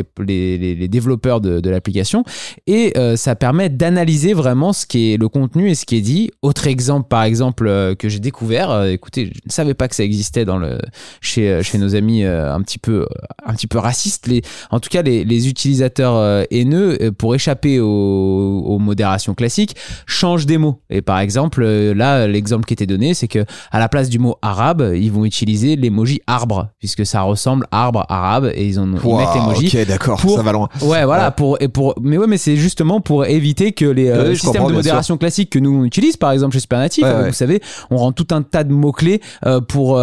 développeurs 0.87 1.41
de, 1.41 1.67
l'application 1.71 2.23
et 2.67 2.93
euh, 2.97 3.15
ça 3.15 3.35
permet 3.35 3.69
d'analyser 3.69 4.33
vraiment 4.33 4.73
ce 4.73 4.85
qui 4.85 5.11
est 5.11 5.17
le 5.17 5.27
contenu 5.27 5.71
et 5.71 5.73
ce 5.73 5.87
qui 5.87 5.97
est 5.97 6.01
dit. 6.01 6.29
Autre 6.43 6.67
exemple, 6.67 7.07
par 7.07 7.23
exemple, 7.23 7.65
euh, 7.65 7.95
que 7.95 8.07
j'ai 8.07 8.19
découvert, 8.19 8.83
écoutez, 8.83 9.25
je 9.25 9.39
ne 9.43 9.51
savais 9.51 9.73
pas 9.73 9.87
que 9.87 9.95
ça 9.95 10.03
existait 10.03 10.45
dans 10.45 10.59
le, 10.59 10.77
chez, 11.19 11.63
chez 11.63 11.79
nos 11.79 11.95
amis 11.95 12.23
un, 12.23 12.61
petit 12.61 12.77
peu, 12.77 13.07
un 13.43 13.55
petit 13.55 13.65
peu 13.65 13.79
racistes. 13.79 14.29
En 14.69 14.79
tout 14.79 14.89
cas, 14.89 15.01
les, 15.01 15.49
utilisateurs 15.49 16.45
haineux, 16.51 17.11
pour 17.17 17.33
échapper 17.33 17.79
aux 17.79 18.77
modérations 18.79 19.33
classiques, 19.33 19.75
changent 20.05 20.45
des 20.45 20.59
mots. 20.59 20.74
Et 20.89 21.01
par 21.01 21.19
exemple, 21.19 21.61
euh, 21.63 21.93
là, 21.93 22.27
l'exemple 22.27 22.65
qui 22.65 22.73
était 22.73 22.85
donné, 22.85 23.13
c'est 23.13 23.27
que 23.27 23.45
à 23.71 23.79
la 23.79 23.89
place 23.89 24.09
du 24.09 24.19
mot 24.19 24.35
arabe, 24.41 24.91
ils 24.95 25.11
vont 25.11 25.25
utiliser 25.25 25.75
l'emoji 25.75 26.21
arbre, 26.27 26.69
puisque 26.79 27.05
ça 27.05 27.21
ressemble 27.21 27.65
arbre 27.71 28.05
arabe, 28.09 28.51
et 28.53 28.65
ils, 28.67 28.79
ont, 28.79 28.85
ils 28.85 29.15
mettent 29.15 29.35
l'emoji. 29.35 29.67
ok, 29.77 29.87
d'accord, 29.87 30.19
pour- 30.19 30.35
ça 30.37 30.43
va 30.43 30.51
loin. 30.51 30.69
Ouais, 30.81 31.05
voilà, 31.05 31.25
Ouais. 31.27 31.31
pour, 31.35 31.57
et 31.61 31.67
pour, 31.67 31.95
mais 32.01 32.17
ouais, 32.17 32.27
mais 32.27 32.37
c'est 32.37 32.55
justement 32.55 33.01
pour 33.01 33.25
éviter 33.25 33.71
que 33.71 33.85
les 33.85 34.09
euh, 34.09 34.35
systèmes 34.35 34.67
de 34.67 34.73
modération 34.73 35.17
classiques 35.17 35.49
que 35.49 35.59
nous 35.59 35.81
on 35.81 35.83
utilise, 35.85 36.17
par 36.17 36.31
exemple 36.31 36.53
chez 36.53 36.59
Supernative, 36.59 37.03
Ouais, 37.03 37.09
euh, 37.09 37.21
ouais. 37.23 37.27
vous 37.29 37.33
savez, 37.35 37.61
on 37.91 37.97
rend 37.97 38.11
tout 38.11 38.27
un 38.31 38.41
tas 38.41 38.63
de 38.63 38.71
mots-clés 38.73 39.21
euh, 39.45 39.61
pour 39.61 39.99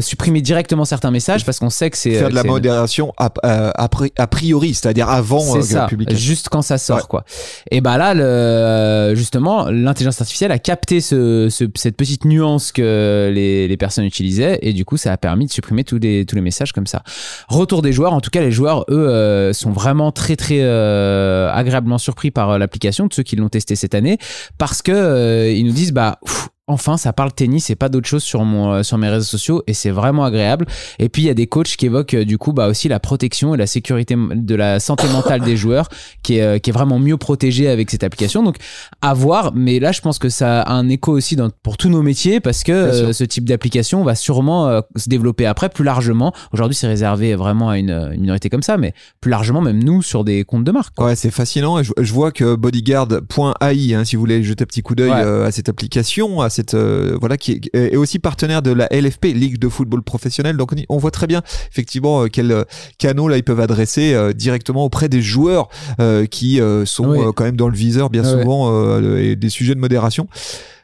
supprimer 0.00 0.40
directement 0.40 0.84
certains 0.84 1.10
messages 1.10 1.44
parce 1.44 1.58
qu'on 1.58 1.70
sait 1.70 1.90
que 1.90 1.96
c'est. 1.96 2.14
Faire 2.14 2.30
de 2.30 2.34
la 2.34 2.44
modération 2.44 3.12
a, 3.16 3.30
a 3.42 3.86
pri- 3.88 4.12
a 4.18 4.26
priori, 4.26 4.74
c'est-à-dire 4.74 5.08
avant 5.08 5.42
la 5.72 5.86
publication. 5.86 6.18
juste 6.18 6.48
quand 6.48 6.62
ça 6.62 6.78
sort 6.78 7.08
quoi. 7.08 7.24
Et 7.70 7.80
bah 7.80 7.96
là, 7.98 8.14
le, 8.14 9.14
justement, 9.14 9.70
l'intelligence 10.00 10.20
artificielle 10.20 10.52
a 10.52 10.58
capté 10.58 11.00
ce, 11.00 11.48
ce- 11.50 11.64
cette 11.74 11.96
petite 11.96 12.24
nuance 12.24 12.72
que 12.72 13.30
les, 13.32 13.76
personnes 13.76 14.04
utilisaient 14.04 14.58
et 14.62 14.72
du 14.72 14.84
coup, 14.84 14.96
ça 14.96 15.12
a 15.12 15.16
permis 15.16 15.46
de 15.46 15.50
supprimer 15.50 15.84
tous 15.84 15.98
les, 15.98 16.26
tous 16.26 16.36
les 16.36 16.42
messages 16.42 16.72
comme 16.72 16.86
ça. 16.86 17.02
Retour 17.48 17.82
des 17.82 17.92
joueurs, 17.92 18.12
en 18.12 18.20
tout 18.20 18.30
cas, 18.30 18.40
les 18.40 18.50
joueurs, 18.52 18.84
eux, 18.90 19.08
euh, 19.08 19.52
sont 19.52 19.70
vraiment 19.70 20.12
très 20.12 20.36
très 20.36 20.58
euh, 20.60 21.50
agréablement 21.52 21.98
surpris 21.98 22.30
par 22.30 22.50
euh, 22.50 22.58
l'application 22.58 23.06
de 23.06 23.12
ceux 23.14 23.22
qui 23.22 23.36
l'ont 23.36 23.48
testé 23.48 23.76
cette 23.76 23.94
année 23.94 24.18
parce 24.58 24.82
que 24.82 25.50
ils 25.54 25.64
nous 25.64 25.72
disent 25.72 25.92
bah 25.92 26.18
pff, 26.24 26.48
Enfin, 26.72 26.96
ça 26.96 27.12
parle 27.12 27.32
tennis 27.32 27.68
et 27.70 27.74
pas 27.74 27.88
d'autre 27.88 28.06
chose 28.08 28.22
sur 28.22 28.44
mon 28.44 28.72
euh, 28.72 28.82
sur 28.82 28.96
mes 28.96 29.08
réseaux 29.08 29.24
sociaux 29.24 29.62
et 29.66 29.74
c'est 29.74 29.90
vraiment 29.90 30.24
agréable. 30.24 30.66
Et 30.98 31.08
puis 31.08 31.22
il 31.22 31.26
y 31.26 31.30
a 31.30 31.34
des 31.34 31.46
coachs 31.46 31.66
qui 31.76 31.86
évoquent 31.86 32.14
euh, 32.14 32.24
du 32.24 32.38
coup 32.38 32.52
bah 32.52 32.68
aussi 32.68 32.88
la 32.88 33.00
protection 33.00 33.54
et 33.54 33.58
la 33.58 33.66
sécurité 33.66 34.14
de 34.16 34.54
la 34.54 34.78
santé 34.80 35.08
mentale 35.08 35.40
des 35.40 35.56
joueurs 35.56 35.88
qui 36.22 36.36
est, 36.38 36.42
euh, 36.42 36.58
qui 36.58 36.70
est 36.70 36.72
vraiment 36.72 36.98
mieux 36.98 37.16
protégée 37.16 37.68
avec 37.68 37.90
cette 37.90 38.04
application. 38.04 38.42
Donc 38.42 38.56
à 39.02 39.14
voir, 39.14 39.52
mais 39.54 39.80
là 39.80 39.90
je 39.92 40.00
pense 40.00 40.18
que 40.18 40.28
ça 40.28 40.62
a 40.62 40.72
un 40.72 40.88
écho 40.88 41.12
aussi 41.12 41.34
dans, 41.36 41.50
pour 41.62 41.76
tous 41.76 41.88
nos 41.88 42.02
métiers 42.02 42.40
parce 42.40 42.62
que 42.62 42.72
euh, 42.72 43.12
ce 43.12 43.24
type 43.24 43.44
d'application 43.48 44.04
va 44.04 44.14
sûrement 44.14 44.68
euh, 44.68 44.80
se 44.96 45.08
développer 45.08 45.46
après 45.46 45.68
plus 45.70 45.84
largement. 45.84 46.32
Aujourd'hui 46.52 46.76
c'est 46.76 46.86
réservé 46.86 47.34
vraiment 47.34 47.68
à 47.70 47.78
une, 47.78 47.90
une 48.12 48.20
minorité 48.20 48.48
comme 48.48 48.62
ça, 48.62 48.76
mais 48.76 48.94
plus 49.20 49.30
largement 49.30 49.60
même 49.60 49.82
nous 49.82 50.02
sur 50.02 50.22
des 50.24 50.44
comptes 50.44 50.64
de 50.64 50.70
marque. 50.72 50.94
quoi. 50.94 51.06
Ouais, 51.06 51.16
c'est 51.16 51.30
fascinant. 51.32 51.78
Et 51.78 51.84
je, 51.84 51.92
je 51.98 52.12
vois 52.12 52.30
que 52.32 52.54
bodyguard.ai, 52.54 53.94
hein, 53.94 54.04
si 54.04 54.16
vous 54.16 54.20
voulez 54.20 54.42
jeter 54.42 54.62
un 54.62 54.66
petit 54.66 54.82
coup 54.82 54.94
d'œil 54.94 55.10
Ouais. 55.10 55.22
euh, 55.24 55.46
à 55.46 55.50
cette 55.50 55.68
application, 55.68 56.40
à 56.40 56.50
cette 56.50 56.59
euh, 56.74 57.16
voilà, 57.20 57.36
qui 57.36 57.52
est, 57.72 57.74
est 57.74 57.96
aussi 57.96 58.18
partenaire 58.18 58.62
de 58.62 58.70
la 58.72 58.86
LFP, 58.90 59.26
Ligue 59.34 59.58
de 59.58 59.68
football 59.68 60.02
professionnel. 60.02 60.56
Donc 60.56 60.72
on, 60.88 60.98
voit 60.98 61.10
très 61.10 61.26
bien 61.26 61.42
effectivement 61.70 62.24
euh, 62.24 62.26
quels 62.28 62.52
euh, 62.52 62.64
canaux 62.98 63.28
là 63.28 63.36
ils 63.36 63.42
peuvent 63.42 63.60
adresser 63.60 64.14
euh, 64.14 64.32
directement 64.32 64.84
auprès 64.84 65.08
des 65.08 65.22
joueurs 65.22 65.68
euh, 66.00 66.26
qui 66.26 66.60
euh, 66.60 66.84
sont 66.84 67.10
Oui. 67.10 67.18
euh, 67.20 67.32
quand 67.32 67.44
même 67.44 67.56
dans 67.56 67.68
le 67.68 67.76
viseur 67.76 68.10
bien 68.10 68.22
Ouais. 68.22 68.40
souvent 68.42 68.70
euh, 68.72 69.18
et 69.18 69.36
des 69.36 69.48
sujets 69.48 69.74
de 69.74 69.80
modération. 69.80 70.28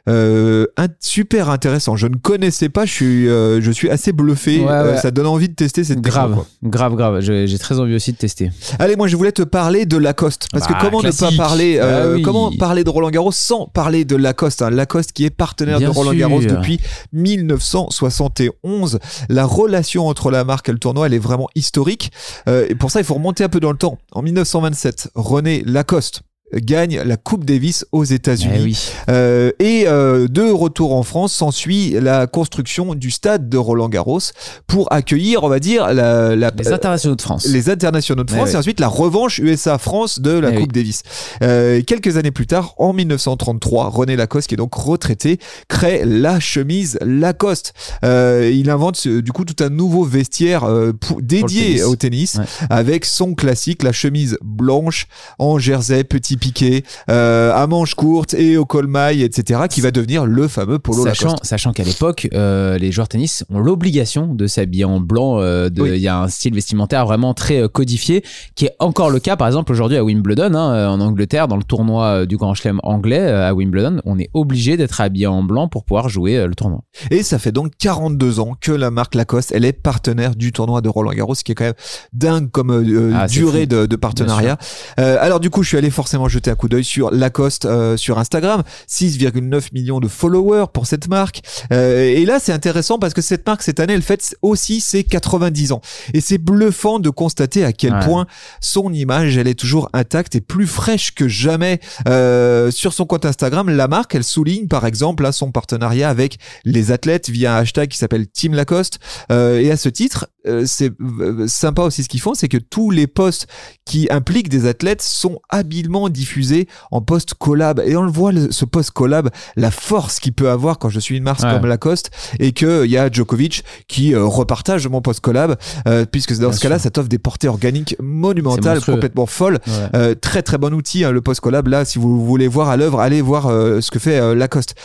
Euh, 0.07 0.65
un- 0.77 0.87
super 0.99 1.49
intéressant. 1.49 1.95
Je 1.95 2.07
ne 2.07 2.15
connaissais 2.15 2.69
pas, 2.69 2.85
je 2.85 2.91
suis, 2.93 3.27
euh, 3.29 3.61
je 3.61 3.71
suis 3.71 3.89
assez 3.89 4.11
bluffé. 4.13 4.59
Ouais, 4.61 4.71
Euh, 4.71 4.91
ouais. 4.93 4.97
ça 4.97 5.11
donne 5.11 5.27
envie 5.27 5.49
de 5.49 5.53
tester 5.55 5.83
cette 5.83 6.01
Grave, 6.01 6.43
grave, 6.63 6.95
grave. 6.95 7.19
J'ai 7.21 7.57
très 7.59 7.79
envie 7.79 7.95
aussi 7.95 8.11
de 8.13 8.17
tester. 8.17 8.51
Allez, 8.79 8.95
moi 8.95 9.07
je 9.07 9.15
voulais 9.17 9.31
te 9.31 9.41
parler 9.43 9.85
de 9.85 9.97
Lacoste 9.97 10.47
parce 10.51 10.67
Bah, 10.67 10.75
que 10.75 10.85
comment 10.85 11.01
ne 11.01 11.11
pas 11.11 11.31
parler, 11.35 11.79
Ah 11.79 12.09
oui. 12.13 12.21
comment 12.21 12.51
parler 12.51 12.83
de 12.83 12.89
Roland 12.89 13.09
Garros 13.09 13.31
sans 13.31 13.65
parler 13.67 14.05
de 14.05 14.15
Lacoste, 14.15 14.61
hein. 14.61 14.69
Lacoste 14.69 15.11
qui 15.11 15.25
est 15.25 15.29
partenaire 15.29 15.79
Bien 15.79 15.89
de 15.89 15.93
Roland 15.93 16.13
Garros 16.13 16.41
sûr. 16.41 16.51
depuis 16.51 16.79
1971. 17.13 18.99
La 19.29 19.45
relation 19.45 20.07
entre 20.07 20.31
la 20.31 20.43
marque 20.43 20.69
et 20.69 20.71
le 20.71 20.79
tournoi, 20.79 21.07
elle 21.07 21.13
est 21.13 21.19
vraiment 21.19 21.47
historique. 21.55 22.11
Et 22.47 22.75
pour 22.75 22.91
ça, 22.91 22.99
il 22.99 23.05
faut 23.05 23.15
remonter 23.15 23.43
un 23.43 23.49
peu 23.49 23.59
dans 23.59 23.71
le 23.71 23.77
temps. 23.77 23.97
En 24.11 24.21
1927, 24.21 25.09
René 25.15 25.63
Lacoste 25.65 26.21
gagne 26.53 27.01
la 27.03 27.17
Coupe 27.17 27.43
Davis 27.45 27.85
aux 27.91 28.03
États-Unis. 28.05 28.53
Eh 28.59 28.63
oui. 28.63 28.89
Euh, 29.09 29.51
et 29.59 29.83
euh, 29.87 30.27
de 30.27 30.43
retour 30.49 30.95
en 30.95 31.03
France, 31.03 31.33
s'ensuit 31.33 31.91
la 31.99 32.25
construction 32.27 32.95
du 32.95 33.11
stade 33.11 33.49
de 33.49 33.57
Roland 33.57 33.89
Garros 33.89 34.19
pour 34.65 34.91
accueillir, 34.93 35.43
on 35.43 35.49
va 35.49 35.59
dire, 35.59 35.93
la, 35.93 36.35
la- 36.35 36.51
Les 36.57 36.71
internationaux 36.71 37.15
de 37.15 37.21
France. 37.21 37.45
les 37.47 37.69
internationaux 37.69 38.23
de 38.23 38.31
Ouais, 38.31 38.37
France 38.39 38.53
et 38.53 38.57
ensuite 38.57 38.79
la 38.79 38.87
revanche 38.87 39.39
USA-France 39.39 40.19
de 40.21 40.31
la 40.31 40.51
Eh 40.51 40.55
Coupe 40.55 40.69
oui. 40.73 40.81
Davis. 40.81 41.03
Euh, 41.43 41.81
quelques 41.85 42.15
années 42.17 42.31
plus 42.31 42.47
tard, 42.47 42.73
en 42.77 42.93
1933, 42.93 43.89
René 43.89 44.15
Lacoste, 44.15 44.47
qui 44.47 44.55
est 44.55 44.57
donc 44.57 44.73
retraité, 44.73 45.39
crée 45.67 46.03
la 46.05 46.39
chemise 46.39 46.97
Lacoste. 47.01 47.73
Il 48.03 48.69
invente 48.69 49.05
du 49.07 49.31
coup 49.31 49.43
tout 49.45 49.61
un 49.63 49.69
nouveau 49.69 50.03
vestiaire 50.05 50.65
pour- 51.01 51.21
dédié 51.21 51.63
tennis. 51.65 51.83
au 51.83 51.95
tennis 51.95 52.35
Ouais. 52.35 52.45
avec 52.69 53.05
son 53.05 53.33
classique, 53.33 53.83
la 53.83 53.91
chemise 53.91 54.37
blanche 54.41 55.07
en 55.39 55.59
jersey 55.59 56.03
petit 56.03 56.36
piqué, 56.37 56.83
euh, 57.09 57.51
à 57.53 57.67
manches 57.67 57.95
courtes 57.95 58.33
et 58.33 58.57
au 58.57 58.65
col 58.65 58.87
maille, 58.87 59.23
etc., 59.23 59.61
qui 59.69 59.81
va 59.81 59.91
devenir 59.91 60.25
le 60.25 60.47
fameux 60.47 60.79
polo 60.79 61.03
Sachant, 61.03 61.27
Lacoste. 61.29 61.45
sachant 61.45 61.73
qu'à 61.73 61.83
l'époque, 61.83 62.27
euh, 62.33 62.77
les 62.77 62.91
joueurs 62.91 63.07
de 63.07 63.11
tennis 63.11 63.43
ont 63.49 63.59
l'obligation 63.59 64.33
de 64.33 64.47
s'habiller 64.47 64.85
en 64.85 64.99
blanc. 64.99 65.39
euh, 65.39 65.69
de- 65.69 65.85
Il 65.85 65.91
Oui. 65.93 65.99
y 65.99 66.07
a 66.07 66.19
un 66.19 66.27
style 66.27 66.53
vestimentaire 66.53 67.05
vraiment 67.05 67.33
très 67.33 67.67
codifié, 67.69 68.23
qui 68.55 68.65
est 68.65 68.75
encore 68.79 69.09
le 69.09 69.19
cas, 69.19 69.35
par 69.35 69.47
exemple, 69.47 69.71
aujourd'hui 69.71 69.97
à 69.97 70.03
Wimbledon, 70.03 70.53
hein, 70.55 70.89
en 70.89 70.99
Angleterre, 71.01 71.47
dans 71.47 71.57
le 71.57 71.63
tournoi 71.63 72.25
du 72.25 72.37
Grand 72.37 72.53
Chelem 72.53 72.79
anglais 72.83 73.19
à 73.31 73.53
Wimbledon. 73.53 74.01
On 74.05 74.17
est 74.19 74.29
obligé 74.33 74.77
d'être 74.77 74.99
habillé 75.01 75.27
en 75.27 75.43
blanc 75.43 75.67
pour 75.67 75.83
pouvoir 75.85 76.09
jouer 76.09 76.45
le 76.47 76.55
tournoi. 76.55 76.81
Et 77.11 77.23
ça 77.23 77.39
fait 77.39 77.51
donc 77.51 77.71
42 77.77 78.39
ans 78.39 78.55
que 78.59 78.71
la 78.71 78.91
marque 78.91 79.15
Lacoste, 79.15 79.51
elle 79.53 79.65
est 79.65 79.73
partenaire 79.73 80.35
du 80.35 80.51
tournoi 80.51 80.81
de 80.81 80.89
Roland 80.89 81.11
Garros, 81.11 81.35
ce 81.35 81.43
qui 81.43 81.51
est 81.51 81.55
quand 81.55 81.63
même 81.65 81.73
dingue 82.13 82.49
comme 82.51 82.71
Ah, 83.15 83.27
durée 83.27 83.65
de, 83.65 83.85
de 83.85 83.95
partenariat. 83.95 84.57
Alors 84.97 85.39
du 85.39 85.49
coup, 85.49 85.63
je 85.63 85.69
suis 85.69 85.77
allé 85.77 85.89
forcément 85.89 86.26
jeter 86.27 86.51
un 86.51 86.55
coup 86.55 86.69
d'œil 86.69 86.83
sur 86.83 87.11
Lacoste 87.11 87.65
euh, 87.65 87.97
sur 87.97 88.19
Instagram, 88.19 88.63
6,9 88.89 89.73
millions 89.73 89.99
de 89.99 90.07
followers 90.07 90.65
pour 90.73 90.85
cette 90.87 91.07
marque. 91.07 91.41
Euh, 91.71 92.01
et 92.03 92.25
là, 92.25 92.39
c'est 92.39 92.53
intéressant 92.53 92.99
parce 92.99 93.13
que 93.13 93.21
cette 93.21 93.45
marque 93.45 93.61
cette 93.63 93.79
année, 93.79 93.93
elle 93.93 94.01
fête 94.01 94.35
aussi 94.41 94.79
ses 94.81 95.03
90 95.03 95.71
ans. 95.71 95.81
Et 96.13 96.21
c'est 96.21 96.37
bluffant 96.37 96.99
de 96.99 97.09
constater 97.09 97.63
à 97.63 97.73
quel 97.73 97.93
Ouais. 97.93 98.05
point 98.05 98.27
son 98.61 98.91
image, 98.93 99.37
elle 99.37 99.47
est 99.47 99.57
toujours 99.57 99.89
intacte 99.93 100.35
et 100.35 100.41
plus 100.41 100.67
fraîche 100.67 101.13
que 101.13 101.27
jamais. 101.27 101.79
Euh, 102.07 102.69
sur 102.71 102.93
son 102.93 103.05
compte 103.05 103.25
Instagram, 103.25 103.69
la 103.69 103.87
marque, 103.87 104.13
elle 104.15 104.23
souligne 104.23 104.67
par 104.67 104.85
exemple 104.85 105.27
son 105.31 105.51
partenariat 105.51 106.09
avec 106.09 106.37
les 106.65 106.91
athlètes 106.91 107.29
via 107.29 107.55
un 107.55 107.59
hashtag 107.59 107.89
qui 107.89 107.97
s'appelle 107.97 108.27
Team 108.27 108.53
Lacoste. 108.53 108.99
Euh, 109.31 109.59
et 109.59 109.71
à 109.71 109.77
ce 109.77 109.89
titre, 109.89 110.27
euh, 110.47 110.63
c'est 110.65 110.91
euh, 111.01 111.47
sympa 111.47 111.81
aussi 111.81 112.03
ce 112.03 112.09
qu'ils 112.09 112.21
font, 112.21 112.33
c'est 112.33 112.47
que 112.47 112.57
tous 112.57 112.91
les 112.91 113.07
posts 113.07 113.47
qui 113.85 114.07
impliquent 114.11 114.49
des 114.49 114.65
athlètes 114.65 115.01
sont 115.01 115.39
habilement 115.49 116.09
diffusés 116.17 116.67
en 116.91 116.99
post 117.01 117.33
collab. 117.35 117.81
Et 117.85 117.95
on 117.95 118.01
le 118.03 118.11
voit, 118.11 118.31
le- 118.31 118.51
ce 118.51 118.65
post 118.65 118.91
collab, 118.91 119.29
la 119.55 119.71
force 119.71 120.19
qu'il 120.19 120.33
peut 120.33 120.49
avoir 120.49 120.79
quand 120.79 120.89
je 120.89 120.99
suis 120.99 121.15
une 121.17 121.23
Ouais. 121.27 121.51
comme 121.51 121.65
Lacoste 121.67 122.09
et 122.39 122.51
que 122.53 122.85
il 122.85 122.91
y 122.91 122.97
a 122.97 123.11
Djokovic 123.11 123.63
qui 123.87 124.13
euh, 124.15 124.23
repartage 124.25 124.87
mon 124.87 125.01
post 125.01 125.19
collab, 125.19 125.55
euh, 125.87 126.05
puisque 126.09 126.33
dans 126.39 126.47
Bien 126.49 126.51
ce 126.53 126.59
cas-là, 126.61 126.79
ça 126.79 126.89
t'offre 126.89 127.09
des 127.09 127.17
portées 127.19 127.47
organiques 127.49 127.95
monumentales, 128.01 128.81
complètement 128.83 129.25
folles. 129.25 129.59
Ouais. 129.67 129.73
Euh, 129.95 130.15
très 130.15 130.41
très 130.41 130.57
bon 130.57 130.73
outil 130.73 131.03
hein, 131.03 131.11
le 131.11 131.21
post 131.21 131.41
collab 131.41 131.67
là 131.67 131.85
si 131.85 131.99
vous 131.99 132.25
voulez 132.25 132.47
voir 132.47 132.69
à 132.69 132.77
l'œuvre 132.77 132.99
allez 133.01 133.21
voir 133.21 133.47
euh, 133.47 133.81
ce 133.81 133.91
que 133.91 133.99
fait 133.99 134.19
euh, 134.19 134.33
Lacoste 134.35 134.75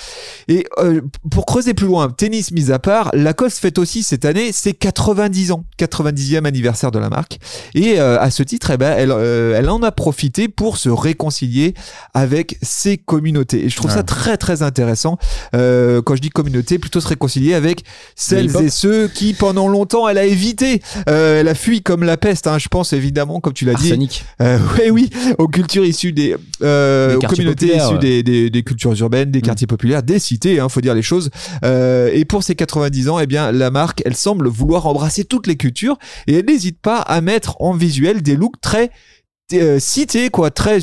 et 0.48 0.66
euh, 0.78 1.00
pour 1.30 1.46
creuser 1.46 1.74
plus 1.74 1.86
loin 1.86 2.08
tennis 2.10 2.50
mis 2.52 2.70
à 2.72 2.78
part 2.78 3.10
Lacoste 3.14 3.58
fête 3.58 3.78
aussi 3.78 4.02
cette 4.02 4.24
année 4.24 4.52
ses 4.52 4.74
90 4.74 5.52
ans 5.52 5.64
90e 5.78 6.44
anniversaire 6.44 6.90
de 6.90 6.98
la 6.98 7.08
marque 7.08 7.38
et 7.74 7.98
euh, 8.00 8.20
à 8.20 8.30
ce 8.30 8.42
titre 8.42 8.70
eh 8.72 8.76
ben, 8.76 8.94
elle, 8.96 9.10
euh, 9.12 9.54
elle 9.56 9.70
en 9.70 9.82
a 9.82 9.92
profité 9.92 10.48
pour 10.48 10.76
se 10.76 10.88
réconcilier 10.88 11.21
avec 12.14 12.58
ses 12.62 12.96
communautés 12.98 13.64
et 13.64 13.68
je 13.68 13.76
trouve 13.76 13.90
Ouais. 13.90 13.96
ça 13.96 14.02
très 14.02 14.36
très 14.36 14.62
intéressant 14.62 15.18
euh, 15.54 16.00
quand 16.02 16.14
je 16.16 16.20
dis 16.20 16.30
communauté 16.30 16.78
plutôt 16.78 17.00
se 17.00 17.08
réconcilier 17.08 17.54
avec 17.54 17.84
celles 18.14 18.56
et 18.62 18.70
ceux 18.70 19.08
qui 19.08 19.34
pendant 19.34 19.68
longtemps 19.68 20.08
elle 20.08 20.18
a 20.18 20.24
évité 20.24 20.82
euh, 21.08 21.40
elle 21.40 21.48
a 21.48 21.54
fui 21.54 21.82
comme 21.82 22.04
la 22.04 22.16
peste 22.16 22.46
hein, 22.46 22.58
je 22.58 22.68
pense 22.68 22.92
évidemment 22.92 23.40
comme 23.40 23.52
tu 23.52 23.64
l'as 23.64 23.74
dit 23.74 23.88
euh, 24.40 24.58
oui, 24.78 24.90
oui, 24.90 25.10
aux 25.38 25.48
cultures 25.48 25.84
issues 25.84 26.12
des, 26.12 26.36
euh, 26.62 27.10
Des 27.10 27.16
aux 27.16 27.28
communautés 27.28 27.76
issues 27.76 27.94
ouais. 27.94 27.98
des, 27.98 28.22
des, 28.22 28.50
des 28.50 28.62
cultures 28.62 28.94
urbaines, 29.00 29.30
des 29.30 29.40
Mm. 29.40 29.42
quartiers 29.42 29.66
populaires, 29.66 30.02
des 30.02 30.18
cités, 30.18 30.60
hein, 30.60 30.68
faut 30.68 30.80
dire 30.80 30.94
les 30.94 31.02
choses. 31.02 31.30
Et 31.64 32.24
pour 32.24 32.42
ses 32.42 32.54
90 32.54 33.08
ans, 33.08 33.18
eh 33.18 33.26
bien, 33.26 33.50
la 33.52 33.70
marque, 33.70 34.02
elle 34.04 34.14
semble 34.16 34.48
vouloir 34.48 34.86
embrasser 34.86 35.24
toutes 35.24 35.46
les 35.46 35.56
cultures 35.56 35.98
et 36.26 36.34
elle 36.36 36.46
n'hésite 36.46 36.80
pas 36.80 36.98
à 36.98 37.20
mettre 37.20 37.56
en 37.60 37.72
visuel 37.72 38.22
des 38.22 38.36
looks 38.36 38.60
très 38.60 38.90
euh, 39.60 39.78
cités, 39.78 40.30
quoi, 40.30 40.50
très 40.50 40.80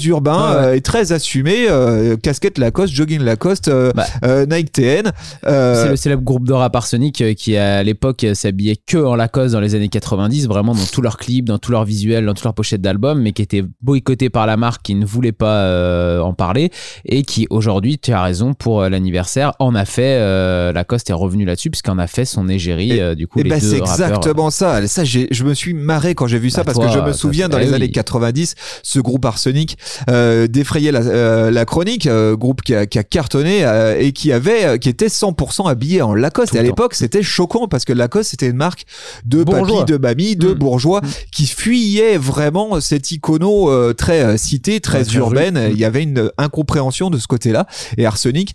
Ouais, 0.49 0.55
ouais. 0.57 0.65
euh, 0.65 0.75
et 0.75 0.81
très 0.81 1.11
assumés. 1.11 1.67
euh, 1.69 2.15
casquette 2.17 2.57
Lacoste, 2.57 2.93
jogging 2.93 3.21
Lacoste, 3.21 3.69
Bah. 3.95 4.05
Nike 4.49 4.71
TN. 4.71 5.11
C'est 5.43 5.89
le 5.89 5.95
célèbre 5.95 6.23
groupe 6.23 6.45
de 6.47 6.53
rap 6.53 6.75
Arsenic 6.75 7.21
euh, 7.21 7.33
qui 7.33 7.55
à 7.57 7.81
l'époque 7.83 8.25
s'habillait 8.33 8.75
que 8.75 8.97
en 8.97 9.15
Lacoste 9.15 9.53
dans 9.53 9.59
les 9.59 9.75
années 9.75 9.89
90, 9.89 10.47
vraiment 10.47 10.73
dans 10.75 10.85
tous 10.91 11.01
leurs 11.01 11.17
clips, 11.17 11.45
dans 11.45 11.57
tous 11.57 11.71
leurs 11.71 11.85
visuels, 11.85 12.25
dans 12.25 12.33
toutes 12.33 12.43
leurs 12.43 12.53
pochettes 12.53 12.81
d'albums, 12.81 13.21
mais 13.21 13.31
qui 13.31 13.41
était 13.41 13.63
boycotté 13.81 14.29
par 14.29 14.45
la 14.45 14.57
marque 14.57 14.81
qui 14.83 14.95
ne 14.95 15.05
voulait 15.05 15.31
pas 15.31 16.21
en 16.21 16.33
parler 16.33 16.71
et 17.05 17.23
qui 17.23 17.47
aujourd'hui, 17.49 17.97
tu 17.97 18.11
as 18.11 18.21
raison, 18.23 18.53
pour 18.53 18.83
l'anniversaire, 18.83 19.53
en 19.59 19.75
a 19.75 19.85
fait, 19.85 20.19
Lacoste 20.73 21.09
est 21.09 21.13
revenu 21.13 21.45
là-dessus 21.45 21.69
puisqu'en 21.69 21.97
a 21.97 22.07
fait 22.07 22.25
son 22.25 22.47
égérie, 22.49 22.91
Et- 22.99 23.15
du 23.15 23.27
coup 23.27 23.39
Et 23.39 23.43
les 23.43 23.49
ben 23.49 23.59
deux 23.59 23.67
c'est 23.67 23.79
rappeurs. 23.79 23.93
exactement 24.07 24.49
ça. 24.49 24.87
Ça, 24.87 25.03
j'ai, 25.03 25.27
je 25.31 25.43
me 25.43 25.53
suis 25.53 25.73
marré 25.73 26.15
quand 26.15 26.27
j'ai 26.27 26.39
vu 26.39 26.49
ça 26.49 26.59
Bah, 26.61 26.65
parce 26.73 26.77
toi, 26.77 26.87
que 26.87 26.93
je 26.93 26.99
me 26.99 27.11
souviens 27.13 27.49
dans 27.49 27.57
eh 27.57 27.61
les 27.63 27.69
oui. 27.69 27.75
années 27.75 27.89
90, 27.91 28.55
ce 28.83 28.99
groupe 28.99 29.25
Arsenic 29.25 29.77
euh, 30.09 30.47
défrayait 30.47 30.91
la, 30.91 31.01
euh, 31.01 31.51
la 31.51 31.65
chronique, 31.65 32.07
euh, 32.07 32.35
groupe 32.35 32.61
qui 32.61 32.75
a, 32.75 32.85
qui 32.85 32.97
a 32.99 33.03
cartonné 33.03 33.65
euh, 33.65 33.97
et 33.99 34.11
qui 34.11 34.31
avait, 34.31 34.79
qui 34.79 34.89
était 34.89 35.07
100% 35.07 35.69
habillé 35.69 36.01
en 36.01 36.13
Lacoste. 36.15 36.51
Tout 36.51 36.57
et 36.57 36.59
à 36.59 36.63
l'époque, 36.63 36.93
c'était 36.95 37.23
choquant 37.23 37.67
parce 37.67 37.85
que 37.85 37.93
Lacoste 37.93 38.31
c'était 38.31 38.47
une 38.47 38.55
marque 38.57 38.85
de 39.25 39.43
Bourgeois. 39.43 39.79
papy, 39.81 39.91
de 39.91 39.97
mamie, 39.97 40.35
de 40.35 40.49
Mm. 40.49 40.53
bourgeois 40.55 41.01
qui 41.31 41.45
fuyait 41.47 42.17
vraiment 42.17 42.79
cet 42.81 43.11
icono 43.11 43.93
très 43.93 44.21
euh, 44.21 44.37
cité, 44.37 44.79
très 44.79 45.03
très 45.03 45.15
urbaine. 45.17 45.57
rue. 45.57 45.71
Il 45.71 45.79
y 45.79 45.85
avait 45.85 46.03
une 46.03 46.31
incompréhension 46.37 47.09
de 47.09 47.17
ce 47.17 47.27
côté-là. 47.27 47.65
Et 47.97 48.05
Arsenic 48.05 48.53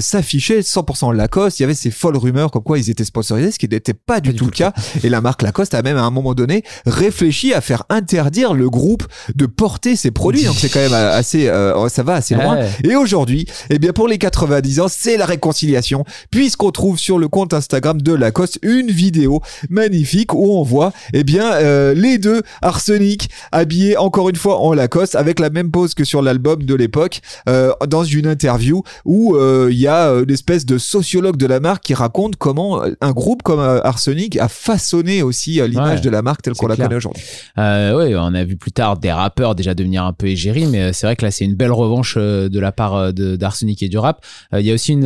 s'affichait 0.00 0.60
100% 0.60 1.12
Lacoste. 1.14 1.58
Il 1.58 1.62
y 1.62 1.64
avait 1.64 1.74
ces 1.74 1.90
folles 1.90 2.16
rumeurs 2.16 2.50
comme 2.50 2.62
quoi 2.62 2.78
ils 2.78 2.90
étaient 2.90 3.04
sponsorisés, 3.04 3.50
ce 3.52 3.58
qui 3.58 3.68
n'était 3.68 3.94
pas 3.94 4.20
du 4.20 4.34
tout 4.34 4.44
le 4.46 4.50
cas. 4.50 4.72
Et 5.02 5.08
la 5.08 5.20
marque 5.20 5.42
Lacoste 5.42 5.74
a 5.74 5.82
même 5.82 5.96
à 5.96 6.02
un 6.02 6.10
moment 6.10 6.34
donné 6.34 6.62
réfléchi 6.86 7.52
à 7.54 7.60
faire 7.60 7.84
interdire 7.88 8.54
le 8.54 8.68
groupe 8.70 8.95
de 9.34 9.46
porter 9.46 9.96
ses 9.96 10.10
produits. 10.10 10.44
Donc 10.44 10.56
c'est 10.58 10.68
quand 10.68 10.80
même 10.80 10.92
euh, 10.92 11.18
assez, 11.18 11.48
euh, 11.48 11.88
ça 11.88 12.02
va 12.02 12.14
assez 12.14 12.34
loin. 12.34 12.56
Ouais. 12.56 12.68
Et 12.84 12.96
aujourd'hui, 12.96 13.46
eh 13.70 13.78
bien 13.78 13.92
pour 13.92 14.08
les 14.08 14.18
90 14.18 14.80
ans, 14.80 14.86
c'est 14.88 15.16
la 15.16 15.26
réconciliation, 15.26 16.04
puisqu'on 16.30 16.70
trouve 16.70 16.98
sur 16.98 17.18
le 17.18 17.28
compte 17.28 17.54
Instagram 17.54 18.00
de 18.00 18.12
Lacoste 18.12 18.58
une 18.62 18.88
vidéo 18.88 19.40
magnifique 19.70 20.34
où 20.34 20.52
on 20.52 20.62
voit 20.62 20.92
eh 21.12 21.24
bien 21.24 21.52
euh, 21.52 21.94
les 21.94 22.18
deux 22.18 22.42
Arsenic 22.62 23.30
habillés 23.52 23.96
encore 23.96 24.28
une 24.28 24.36
fois 24.36 24.60
en 24.60 24.72
Lacoste 24.72 25.14
avec 25.14 25.40
la 25.40 25.50
même 25.50 25.70
pose 25.70 25.94
que 25.94 26.04
sur 26.04 26.22
l'album 26.22 26.62
de 26.62 26.74
l'époque 26.74 27.20
euh, 27.48 27.72
dans 27.88 28.04
une 28.04 28.26
interview 28.26 28.82
où 29.04 29.36
il 29.68 29.78
y 29.78 29.86
a 29.86 30.08
une 30.08 30.30
espèce 30.30 30.66
de 30.66 30.78
sociologue 30.78 31.36
de 31.36 31.46
la 31.46 31.60
marque 31.60 31.84
qui 31.84 31.94
raconte 31.94 32.36
comment 32.36 32.82
un 33.00 33.12
groupe 33.12 33.42
comme 33.42 33.60
Arsenic 33.60 34.36
a 34.38 34.48
façonné 34.48 35.22
aussi 35.22 35.60
l'image 35.66 35.86
Ouais, 35.86 36.00
de 36.00 36.10
la 36.10 36.22
marque 36.22 36.42
telle 36.42 36.54
qu'on 36.54 36.66
la 36.66 36.76
connaît 36.76 36.96
aujourd'hui. 36.96 37.22
Ouais, 37.56 38.14
on 38.16 38.34
a 38.34 38.44
vu 38.44 38.56
plus 38.56 38.72
tard 38.72 38.85
des 38.94 39.10
rappeurs 39.10 39.56
déjà 39.56 39.74
devenir 39.74 40.04
un 40.04 40.12
peu 40.12 40.28
égérie, 40.28 40.66
mais 40.66 40.80
euh, 40.80 40.90
c'est 40.92 41.06
vrai 41.06 41.16
que 41.16 41.24
là 41.24 41.32
c'est 41.32 41.44
une 41.44 41.54
belle 41.54 41.72
revanche 41.72 42.14
euh, 42.16 42.48
de 42.48 42.60
la 42.60 42.70
part 42.70 42.94
euh, 42.94 43.12
d'Arsenic 43.12 43.82
et 43.82 43.88
du 43.88 43.98
rap. 43.98 44.24
Il 44.52 44.60
y 44.60 44.70
a 44.70 44.74
aussi 44.74 44.92
une 44.92 45.02